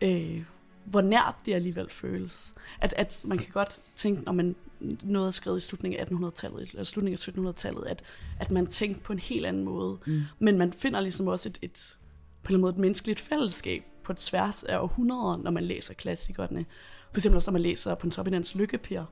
øh, 0.00 0.42
hvor 0.84 1.00
nært 1.00 1.34
det 1.46 1.54
alligevel 1.54 1.90
føles. 1.90 2.54
At, 2.80 2.94
at 2.96 3.24
man 3.26 3.38
kan 3.38 3.52
godt 3.52 3.80
tænke, 3.96 4.22
når 4.22 4.32
man 4.32 4.56
noget 5.02 5.26
er 5.26 5.30
skrevet 5.30 5.58
i 5.58 5.60
slutningen 5.60 6.00
af 6.00 6.04
1800-tallet, 6.04 6.70
eller 6.70 6.84
slutningen 6.84 7.48
af 7.48 7.52
1700-tallet, 7.52 7.84
at, 7.86 8.02
at 8.40 8.50
man 8.50 8.66
tænkte 8.66 9.02
på 9.02 9.12
en 9.12 9.18
helt 9.18 9.46
anden 9.46 9.64
måde. 9.64 9.98
Mm. 10.06 10.22
Men 10.38 10.58
man 10.58 10.72
finder 10.72 11.00
ligesom 11.00 11.26
også 11.26 11.48
et, 11.48 11.58
et, 11.62 11.98
på 12.42 12.52
en 12.52 12.60
måde 12.60 12.72
et 12.72 12.78
menneskeligt 12.78 13.20
fællesskab 13.20 13.82
på 14.04 14.12
tværs 14.12 14.64
af 14.64 14.78
århundreder, 14.78 15.36
når 15.36 15.50
man 15.50 15.64
læser 15.64 15.94
klassikerne. 15.94 16.66
For 17.12 17.18
eksempel 17.18 17.36
også, 17.36 17.50
når 17.50 17.52
man 17.52 17.62
læser 17.62 17.94
på 17.94 18.06
en 18.06 18.10
Toppinans 18.10 18.54
Lykkepir. 18.54 19.02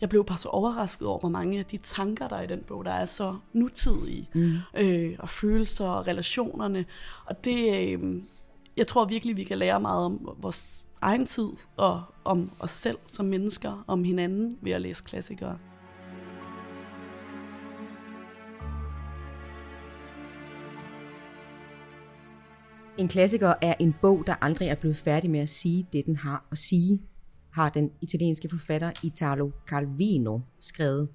Jeg 0.00 0.08
blev 0.08 0.24
bare 0.24 0.38
så 0.38 0.48
overrasket 0.48 1.08
over, 1.08 1.18
hvor 1.18 1.28
mange 1.28 1.58
af 1.58 1.64
de 1.64 1.76
tanker, 1.76 2.28
der 2.28 2.36
er 2.36 2.42
i 2.42 2.46
den 2.46 2.62
bog, 2.66 2.84
der 2.84 2.90
er 2.90 3.04
så 3.04 3.36
nutidige, 3.52 4.28
mm. 4.34 4.56
øh, 4.76 5.16
og 5.18 5.28
følelser 5.28 5.86
og 5.86 6.06
relationerne. 6.06 6.84
Og 7.26 7.44
det, 7.44 7.88
øh, 7.98 8.22
jeg 8.76 8.86
tror 8.86 9.04
virkelig, 9.04 9.36
vi 9.36 9.44
kan 9.44 9.58
lære 9.58 9.80
meget 9.80 10.04
om 10.04 10.36
vores 10.38 10.84
egen 11.00 11.26
tid, 11.26 11.48
og 11.76 12.02
om 12.24 12.50
os 12.58 12.70
selv 12.70 12.98
som 13.12 13.26
mennesker, 13.26 13.84
om 13.86 14.04
hinanden 14.04 14.58
ved 14.62 14.72
at 14.72 14.80
læse 14.80 15.04
klassikere. 15.04 15.58
En 22.98 23.08
klassiker 23.08 23.54
er 23.62 23.74
en 23.78 23.94
bog, 24.00 24.24
der 24.26 24.34
aldrig 24.40 24.68
er 24.68 24.74
blevet 24.74 24.96
færdig 24.96 25.30
med 25.30 25.40
at 25.40 25.48
sige 25.48 25.86
det, 25.92 26.06
den 26.06 26.16
har 26.16 26.44
at 26.50 26.58
sige, 26.58 27.00
har 27.50 27.68
den 27.68 27.90
italienske 28.00 28.48
forfatter 28.48 28.92
Italo 29.02 29.50
Calvino 29.66 30.40
skrevet. 30.58 31.08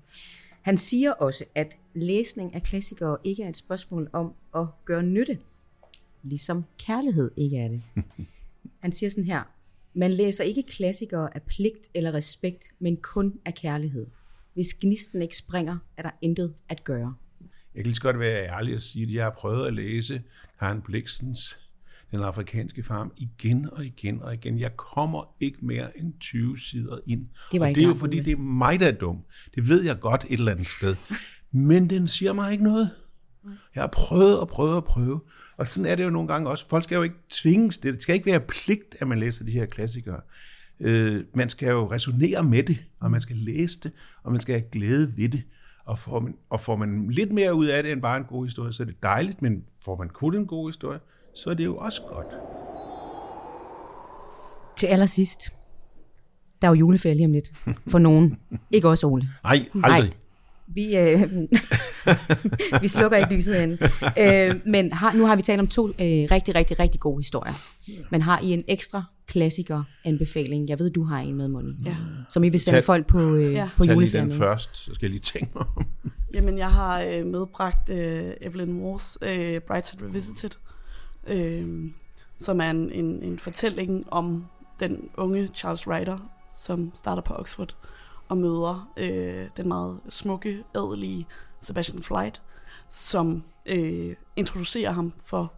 Han 0.61 0.77
siger 0.77 1.11
også, 1.11 1.45
at 1.55 1.77
læsning 1.93 2.55
af 2.55 2.63
klassikere 2.63 3.17
ikke 3.23 3.43
er 3.43 3.49
et 3.49 3.57
spørgsmål 3.57 4.09
om 4.13 4.33
at 4.55 4.65
gøre 4.85 5.03
nytte, 5.03 5.39
ligesom 6.23 6.65
kærlighed 6.79 7.31
ikke 7.37 7.57
er 7.57 7.67
det. 7.67 7.81
Han 8.83 8.91
siger 8.91 9.09
sådan 9.09 9.23
her, 9.23 9.43
man 9.93 10.11
læser 10.11 10.43
ikke 10.43 10.63
klassikere 10.63 11.35
af 11.35 11.41
pligt 11.41 11.89
eller 11.93 12.13
respekt, 12.13 12.71
men 12.79 12.97
kun 12.97 13.39
af 13.45 13.53
kærlighed. 13.53 14.07
Hvis 14.53 14.73
gnisten 14.73 15.21
ikke 15.21 15.37
springer, 15.37 15.77
er 15.97 16.01
der 16.01 16.11
intet 16.21 16.53
at 16.69 16.83
gøre. 16.83 17.15
Jeg 17.41 17.83
kan 17.83 17.83
lige 17.83 17.95
så 17.95 18.01
godt 18.01 18.19
være 18.19 18.47
ærlig 18.47 18.75
og 18.75 18.81
sige, 18.81 19.03
at 19.03 19.13
jeg 19.13 19.23
har 19.23 19.31
prøvet 19.31 19.67
at 19.67 19.73
læse 19.73 20.23
Karen 20.59 20.81
Blixens 20.81 21.59
Den 22.11 22.19
afrikanske 22.19 22.83
farm 22.83 23.11
igen 23.17 23.69
og 23.71 23.85
igen 23.85 24.21
og 24.21 24.33
igen. 24.33 24.59
Jeg 24.59 24.77
kommer 24.77 25.35
ikke 25.39 25.57
mere 25.61 25.99
end 25.99 26.13
20 26.19 26.59
sider 26.59 26.97
ind. 27.05 27.27
Det 27.51 27.59
var 27.59 27.67
og 27.67 27.75
det 27.75 27.83
er 27.83 27.87
jo 27.87 27.93
fordi, 27.93 28.19
det 28.19 28.33
er 28.33 28.37
mig, 28.37 28.79
der 28.79 28.87
er 28.87 28.91
dum. 28.91 29.23
Det 29.55 29.69
ved 29.69 29.83
jeg 29.83 29.99
godt 29.99 30.25
et 30.29 30.39
eller 30.39 30.51
andet 30.51 30.67
sted. 30.67 30.95
Men 31.51 31.89
den 31.89 32.07
siger 32.07 32.33
mig 32.33 32.51
ikke 32.51 32.63
noget. 32.63 32.89
Jeg 33.75 33.83
har 33.83 33.87
prøvet 33.87 34.39
og 34.39 34.47
prøvet 34.47 34.75
og 34.75 34.85
prøvet. 34.85 35.19
Og 35.57 35.67
sådan 35.67 35.91
er 35.91 35.95
det 35.95 36.03
jo 36.03 36.09
nogle 36.09 36.27
gange 36.27 36.49
også. 36.49 36.69
Folk 36.69 36.83
skal 36.83 36.95
jo 36.95 37.03
ikke 37.03 37.15
tvinges. 37.29 37.77
Det 37.77 38.01
skal 38.01 38.15
ikke 38.15 38.25
være 38.25 38.39
pligt, 38.39 38.95
at 38.99 39.07
man 39.07 39.19
læser 39.19 39.45
de 39.45 39.51
her 39.51 39.65
klassikere. 39.65 40.21
Øh, 40.79 41.23
man 41.33 41.49
skal 41.49 41.69
jo 41.69 41.91
resonere 41.91 42.43
med 42.43 42.63
det, 42.63 42.77
og 42.99 43.11
man 43.11 43.21
skal 43.21 43.35
læse 43.35 43.79
det, 43.83 43.91
og 44.23 44.31
man 44.31 44.41
skal 44.41 44.55
have 44.55 44.69
glæde 44.71 45.13
ved 45.17 45.29
det. 45.29 45.43
Og 45.85 45.99
får, 45.99 46.19
man, 46.19 46.35
og 46.49 46.61
får 46.61 46.75
man 46.75 47.09
lidt 47.09 47.31
mere 47.31 47.55
ud 47.55 47.65
af 47.65 47.83
det 47.83 47.91
end 47.91 48.01
bare 48.01 48.17
en 48.17 48.23
god 48.23 48.45
historie, 48.45 48.73
så 48.73 48.83
er 48.83 48.87
det 48.87 49.03
dejligt, 49.03 49.41
men 49.41 49.63
får 49.81 49.97
man 49.97 50.09
kun 50.09 50.35
en 50.35 50.47
god 50.47 50.69
historie, 50.69 50.99
så 51.35 51.49
er 51.49 51.53
det 51.53 51.65
jo 51.65 51.77
også 51.77 52.01
godt. 52.13 52.25
Til 54.77 54.87
allersidst, 54.87 55.41
der 56.61 56.67
er 56.67 56.71
jo 56.71 56.75
juleferie 56.75 57.15
lige 57.15 57.25
om 57.25 57.31
lidt. 57.31 57.51
For 57.87 57.99
nogen. 57.99 58.37
Ikke 58.71 58.89
også, 58.89 59.07
Ole. 59.07 59.29
Nej, 59.43 59.65
aldrig. 59.83 60.01
Nej. 60.09 60.09
Vi, 60.67 60.97
øh, 60.97 61.21
vi 62.81 62.87
slukker 62.87 63.17
ikke 63.17 63.33
lyset 63.35 63.55
herinde. 63.55 63.77
Øh, 64.19 64.61
men 64.65 64.91
har, 64.93 65.13
nu 65.13 65.25
har 65.25 65.35
vi 65.35 65.41
talt 65.41 65.59
om 65.59 65.67
to 65.67 65.87
øh, 65.87 65.93
rigtig, 65.99 66.55
rigtig, 66.55 66.79
rigtig 66.79 67.01
gode 67.01 67.19
historier. 67.19 67.53
Men 68.11 68.21
har 68.21 68.39
I 68.43 68.51
en 68.53 68.63
ekstra 68.67 69.03
klassiker 69.27 69.83
anbefaling? 70.05 70.69
Jeg 70.69 70.79
ved, 70.79 70.89
du 70.89 71.03
har 71.03 71.19
en 71.19 71.35
med, 71.35 71.47
Molly. 71.47 71.73
Ja. 71.85 71.95
Som 72.29 72.43
I 72.43 72.49
vil 72.49 72.59
sende 72.59 72.77
Tag- 72.79 72.83
folk 72.85 73.07
på, 73.07 73.19
øh, 73.35 73.53
Ja. 73.53 73.69
på 73.77 73.83
Tag 73.83 73.85
lige 73.85 73.93
juleferien 73.93 74.29
den 74.29 74.39
med. 74.39 74.47
først, 74.47 74.77
så 74.77 74.93
skal 74.93 75.05
jeg 75.05 75.09
lige 75.11 75.21
tænke 75.21 75.51
mig 75.55 75.65
om. 75.77 75.85
Jamen, 76.33 76.57
jeg 76.57 76.69
har 76.69 77.01
øh, 77.01 77.25
medbragt 77.25 77.89
øh, 77.89 78.23
Evelyn 78.41 78.71
Moores 78.71 79.17
øh, 79.21 79.61
Brightside 79.61 80.05
Revisited, 80.05 80.49
øh, 81.27 81.91
som 82.38 82.61
er 82.61 82.69
en, 82.69 82.91
en, 82.91 83.23
en 83.23 83.39
fortælling 83.39 84.13
om 84.13 84.45
den 84.79 85.09
unge 85.17 85.49
Charles 85.55 85.88
Ryder, 85.88 86.17
som 86.51 86.91
starter 86.93 87.21
på 87.21 87.33
Oxford 87.33 87.75
og 88.27 88.38
møder 88.38 88.91
øh, 88.97 89.49
den 89.57 89.67
meget 89.67 89.99
smukke, 90.09 90.63
adelige 90.75 91.27
Sebastian 91.61 92.03
Flight, 92.03 92.41
som 92.89 93.43
øh, 93.65 94.15
introducerer 94.35 94.91
ham 94.91 95.13
for 95.25 95.53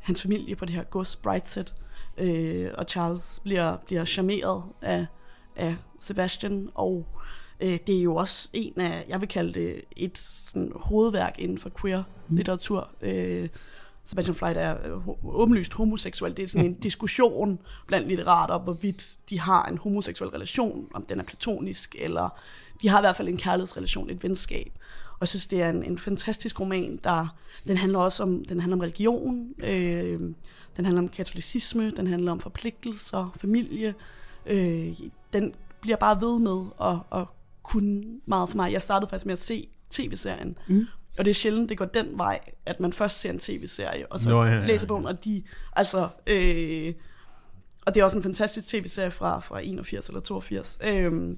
hans 0.00 0.22
familie 0.22 0.56
på 0.56 0.64
det 0.64 0.74
her 0.74 0.84
gods 0.84 1.16
Brightset, 1.16 1.74
øh, 2.18 2.70
og 2.78 2.84
Charles 2.88 3.40
bliver, 3.44 3.76
bliver 3.76 4.04
charmeret 4.04 4.62
af, 4.82 5.06
af 5.56 5.76
Sebastian, 6.00 6.68
og 6.74 7.06
øh, 7.60 7.78
det 7.86 7.98
er 7.98 8.02
jo 8.02 8.16
også 8.16 8.50
en 8.52 8.80
af, 8.80 9.04
jeg 9.08 9.20
vil 9.20 9.28
kalde 9.28 9.52
det 9.52 9.80
et 9.96 10.18
sådan, 10.18 10.72
hovedværk 10.74 11.38
inden 11.38 11.58
for 11.58 11.70
queer 11.80 12.02
litteratur. 12.28 12.90
Øh, 13.00 13.48
Sebastian 14.06 14.34
Flight 14.34 14.58
er 14.58 14.76
øh, 14.84 15.08
åbenlyst 15.24 15.74
homoseksuel. 15.74 16.36
Det 16.36 16.42
er 16.42 16.46
sådan 16.48 16.66
en 16.66 16.74
diskussion 16.74 17.58
blandt 17.86 18.08
litterater, 18.08 18.58
hvorvidt 18.58 19.16
de 19.30 19.40
har 19.40 19.64
en 19.64 19.78
homoseksuel 19.78 20.30
relation, 20.30 20.88
om 20.94 21.02
den 21.02 21.20
er 21.20 21.24
platonisk, 21.24 21.96
eller 21.98 22.28
de 22.82 22.88
har 22.88 22.98
i 22.98 23.02
hvert 23.02 23.16
fald 23.16 23.28
en 23.28 23.36
kærlighedsrelation, 23.36 24.10
et 24.10 24.22
venskab. 24.22 24.72
Og 25.12 25.20
jeg 25.20 25.28
synes, 25.28 25.46
det 25.46 25.62
er 25.62 25.70
en, 25.70 25.82
en 25.84 25.98
fantastisk 25.98 26.60
roman, 26.60 27.00
der 27.04 27.36
den 27.66 27.76
handler 27.76 27.98
også 27.98 28.22
om, 28.22 28.44
den 28.44 28.60
handler 28.60 28.76
om 28.76 28.80
religion, 28.80 29.54
øh, 29.58 30.20
den 30.76 30.84
handler 30.84 31.02
om 31.02 31.08
katolicisme, 31.08 31.90
den 31.90 32.06
handler 32.06 32.32
om 32.32 32.40
forpligtelser, 32.40 33.32
familie. 33.36 33.94
Øh, 34.46 34.88
den 35.32 35.54
bliver 35.80 35.96
bare 35.96 36.20
ved 36.20 36.38
med 36.38 36.66
at, 36.80 37.20
at 37.20 37.26
kunne 37.62 38.04
meget 38.26 38.48
for 38.48 38.56
mig. 38.56 38.72
Jeg 38.72 38.82
startede 38.82 39.10
faktisk 39.10 39.26
med 39.26 39.32
at 39.32 39.38
se 39.38 39.68
tv-serien, 39.90 40.58
mm. 40.68 40.86
Og 41.18 41.24
det 41.24 41.30
er 41.30 41.34
sjældent, 41.34 41.68
det 41.68 41.78
går 41.78 41.84
den 41.84 42.18
vej, 42.18 42.40
at 42.66 42.80
man 42.80 42.92
først 42.92 43.20
ser 43.20 43.30
en 43.30 43.38
tv-serie, 43.38 44.06
og 44.12 44.20
så 44.20 44.28
Nå, 44.28 44.44
ja, 44.44 44.50
ja, 44.50 44.60
ja, 44.60 44.66
læser 44.66 44.86
bogen, 44.86 45.06
og 45.06 45.24
de, 45.24 45.42
altså, 45.72 46.08
øh, 46.26 46.94
og 47.86 47.94
det 47.94 48.00
er 48.00 48.04
også 48.04 48.16
en 48.16 48.22
fantastisk 48.22 48.66
tv-serie 48.66 49.10
fra, 49.10 49.40
fra 49.40 49.60
81 49.64 50.08
eller 50.08 50.20
82, 50.20 50.78
øh, 50.84 51.36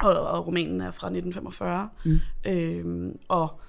og, 0.00 0.20
og 0.20 0.46
romanen 0.46 0.80
er 0.80 0.90
fra 0.90 1.06
1945, 1.06 1.88
mm. 2.04 2.20
øh, 2.46 3.14
og 3.28 3.60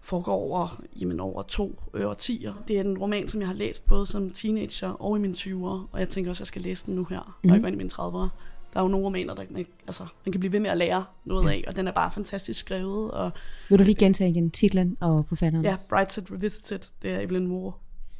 foregår 0.00 0.34
over, 0.34 0.82
jamen 1.00 1.20
over 1.20 1.42
to 1.42 1.82
øh, 1.94 2.06
årtier. 2.06 2.54
Det 2.68 2.76
er 2.76 2.80
en 2.80 2.98
roman, 2.98 3.28
som 3.28 3.40
jeg 3.40 3.48
har 3.48 3.54
læst 3.54 3.86
både 3.86 4.06
som 4.06 4.30
teenager 4.30 4.88
og 4.88 5.16
i 5.16 5.20
mine 5.20 5.34
20'ere, 5.34 5.86
og 5.92 6.00
jeg 6.00 6.08
tænker 6.08 6.30
også, 6.30 6.38
at 6.38 6.40
jeg 6.40 6.46
skal 6.46 6.62
læse 6.62 6.86
den 6.86 6.94
nu 6.94 7.04
her, 7.04 7.38
når 7.42 7.54
jeg 7.54 7.60
går 7.60 7.68
ind 7.68 7.74
i 7.74 7.78
mine 7.78 7.90
30'ere. 7.92 8.28
Der 8.74 8.80
er 8.80 8.84
jo 8.84 8.88
nogle 8.88 9.06
romaner, 9.06 9.34
der 9.34 9.44
man, 9.50 9.66
altså, 9.86 10.06
man 10.26 10.32
kan 10.32 10.40
blive 10.40 10.52
ved 10.52 10.60
med 10.60 10.70
at 10.70 10.76
lære 10.78 11.04
noget 11.24 11.50
af, 11.50 11.64
og 11.66 11.76
den 11.76 11.88
er 11.88 11.92
bare 11.92 12.10
fantastisk 12.10 12.60
skrevet. 12.60 13.10
Og 13.10 13.30
Vil 13.68 13.78
du 13.78 13.84
lige 13.84 13.94
gentage 13.94 14.30
igen 14.30 14.50
titlen 14.50 14.96
og 15.00 15.26
forfatteren? 15.28 15.64
ja, 15.64 15.76
Brightside 15.88 16.34
Revisited, 16.34 16.78
det 17.02 17.10
er 17.10 17.20
Evelyn 17.20 17.46
Moore. 17.46 17.72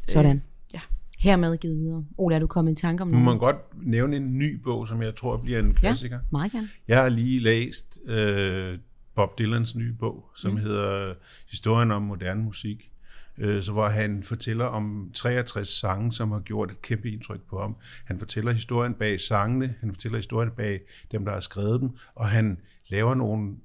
Sådan. 0.09 0.43
ja. 0.75 0.81
Hermed 1.19 1.57
givet 1.57 1.77
videre. 1.77 2.05
Ole, 2.19 2.35
er 2.35 2.39
du 2.39 2.47
kommet 2.47 2.73
i 2.73 2.75
tanke 2.75 3.03
om 3.03 3.09
Nu 3.09 3.19
må 3.19 3.25
noget? 3.25 3.35
man 3.35 3.39
godt 3.39 3.87
nævne 3.87 4.17
en 4.17 4.39
ny 4.39 4.55
bog, 4.55 4.89
som 4.89 5.03
jeg 5.03 5.15
tror 5.17 5.37
bliver 5.37 5.59
en 5.59 5.75
klassiker. 5.75 6.17
Ja, 6.17 6.23
meget 6.33 6.53
gerne. 6.53 6.69
Jeg 6.89 7.03
har 7.03 7.09
lige 7.09 7.41
læst 7.41 7.99
øh, 8.07 8.79
Bob 9.15 9.39
Dylans 9.39 9.75
nye 9.77 9.93
bog, 9.93 10.25
som 10.37 10.51
mm. 10.51 10.57
hedder 10.57 11.15
Historien 11.51 11.91
om 11.91 12.03
moderne 12.03 12.43
musik, 12.43 12.91
øh, 13.39 13.63
så 13.63 13.73
hvor 13.73 13.89
han 13.89 14.23
fortæller 14.23 14.65
om 14.65 15.11
63 15.15 15.69
sange, 15.69 16.13
som 16.13 16.33
har 16.33 16.41
gjort 16.41 16.71
et 16.71 16.83
kæmpe 16.83 17.11
indtryk 17.11 17.41
på 17.51 17.61
ham. 17.61 17.77
Han 18.05 18.19
fortæller 18.19 18.53
historien 18.53 18.95
bag 18.95 19.21
sangene, 19.21 19.75
han 19.81 19.93
fortæller 19.93 20.19
historien 20.19 20.51
bag 20.51 20.81
dem, 21.13 21.25
der 21.25 21.33
har 21.33 21.41
skrevet 21.41 21.81
dem, 21.81 21.91
og 22.15 22.29
han 22.29 22.61
laver 22.89 23.15
nogle 23.15 23.57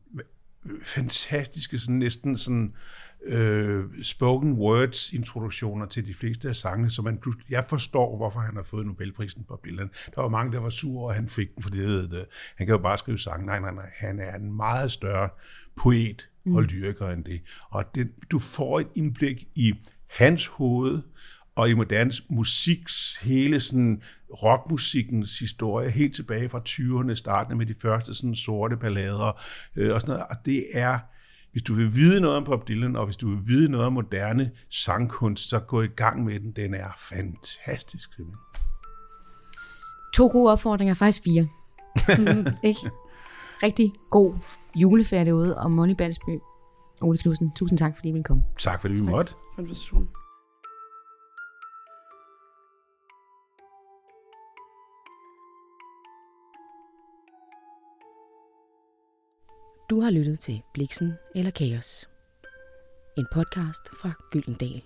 fantastiske, 0.82 1.80
sådan, 1.80 1.96
næsten 1.96 2.38
sådan 2.38 2.74
øh, 3.24 3.84
spoken 4.04 4.54
words 4.54 5.14
introduktioner 5.14 5.86
til 5.86 6.08
de 6.08 6.14
fleste 6.14 6.50
af 6.50 6.56
sangene, 6.56 6.90
så 6.90 7.02
man, 7.02 7.18
plut- 7.18 7.46
jeg 7.50 7.66
forstår, 7.70 8.18
hvorfor 8.18 8.40
han 8.40 8.56
har 8.56 8.64
fået 8.64 8.86
Nobelprisen 8.86 9.44
på 9.44 9.60
billederne. 9.64 9.90
Der 10.16 10.22
var 10.22 10.30
mange, 10.30 10.52
der 10.52 10.60
var 10.60 10.70
sure, 10.70 11.08
og 11.08 11.16
han 11.16 11.28
fik 11.28 11.56
den, 11.56 11.64
fordi 11.64 11.78
det, 11.78 12.12
det, 12.12 12.26
han 12.56 12.68
kan 12.68 12.76
jo 12.76 12.82
bare 12.82 12.98
skrive 12.98 13.20
sange. 13.20 13.46
Nej, 13.46 13.60
nej, 13.60 13.72
nej, 13.72 13.90
han 13.96 14.20
er 14.20 14.36
en 14.36 14.54
meget 14.54 14.92
større 14.92 15.30
poet 15.76 16.29
mm. 16.50 16.56
og 16.56 16.64
lyriker 16.64 17.10
end 17.10 17.24
det. 17.24 17.42
Og 17.70 17.96
det, 17.96 18.08
du 18.32 18.40
får 18.40 18.80
et 18.80 18.88
indblik 18.96 19.48
i 19.56 19.74
hans 20.08 20.46
hoved, 20.46 21.02
og 21.60 21.70
i 21.70 21.74
moderne 21.74 22.12
musiks, 22.30 23.16
hele 23.22 23.60
sådan 23.60 24.02
rockmusikkens 24.44 25.40
historie, 25.40 25.90
helt 25.90 26.16
tilbage 26.16 26.50
fra 26.50 26.62
20'erne, 26.70 27.16
startende 27.16 27.58
med 27.58 27.66
de 27.66 27.76
første 27.82 28.14
sådan 28.14 28.36
sorte 28.36 28.78
ballader, 28.78 29.42
øh, 29.76 29.94
og 29.94 30.02
sådan 30.02 30.14
noget. 30.14 30.26
Og 30.30 30.36
det 30.46 30.66
er, 30.74 31.00
hvis 31.52 31.64
du 31.64 31.74
vil 31.74 31.96
vide 31.96 32.22
noget 32.22 32.38
om 32.38 32.44
Bob 32.44 32.68
Dylan, 32.68 32.96
og 32.96 33.06
hvis 33.06 33.18
du 33.18 33.30
vil 33.30 33.40
vide 33.48 33.72
noget 33.72 33.88
om 33.88 33.94
moderne 33.94 34.52
sangkunst, 34.70 35.50
så 35.50 35.60
gå 35.60 35.82
i 35.82 35.88
gang 35.88 36.24
med 36.26 36.40
den. 36.40 36.52
Den 36.52 36.74
er 36.74 36.90
fantastisk, 37.10 38.14
simpelthen. 38.14 38.44
To 40.14 40.28
gode 40.28 40.52
opfordringer, 40.52 40.94
faktisk 40.94 41.24
fire. 41.24 41.48
mm, 42.20 42.48
ikke? 42.64 42.80
Rigtig 43.64 43.94
god 44.12 44.34
juleferie 44.76 45.26
derude, 45.26 45.58
og 45.58 45.72
Money 45.72 45.94
Balsby. 45.94 46.40
Ole 47.02 47.18
Knudsen, 47.18 47.52
tusind 47.56 47.78
tak, 47.80 47.96
fordi 47.96 48.10
I 48.10 48.12
ville 48.12 48.24
komme. 48.24 48.44
Tak, 48.58 48.82
fordi 48.82 48.94
vi 48.94 49.02
måtte. 49.02 49.34
for 49.56 49.62
invitationen. 49.62 50.10
Du 59.90 60.02
har 60.02 60.10
lyttet 60.10 60.40
til 60.40 60.62
Bliksen 60.74 61.14
eller 61.36 61.52
Kaos. 61.52 62.10
En 63.18 63.26
podcast 63.34 63.90
fra 64.02 64.12
Gyldendal. 64.32 64.82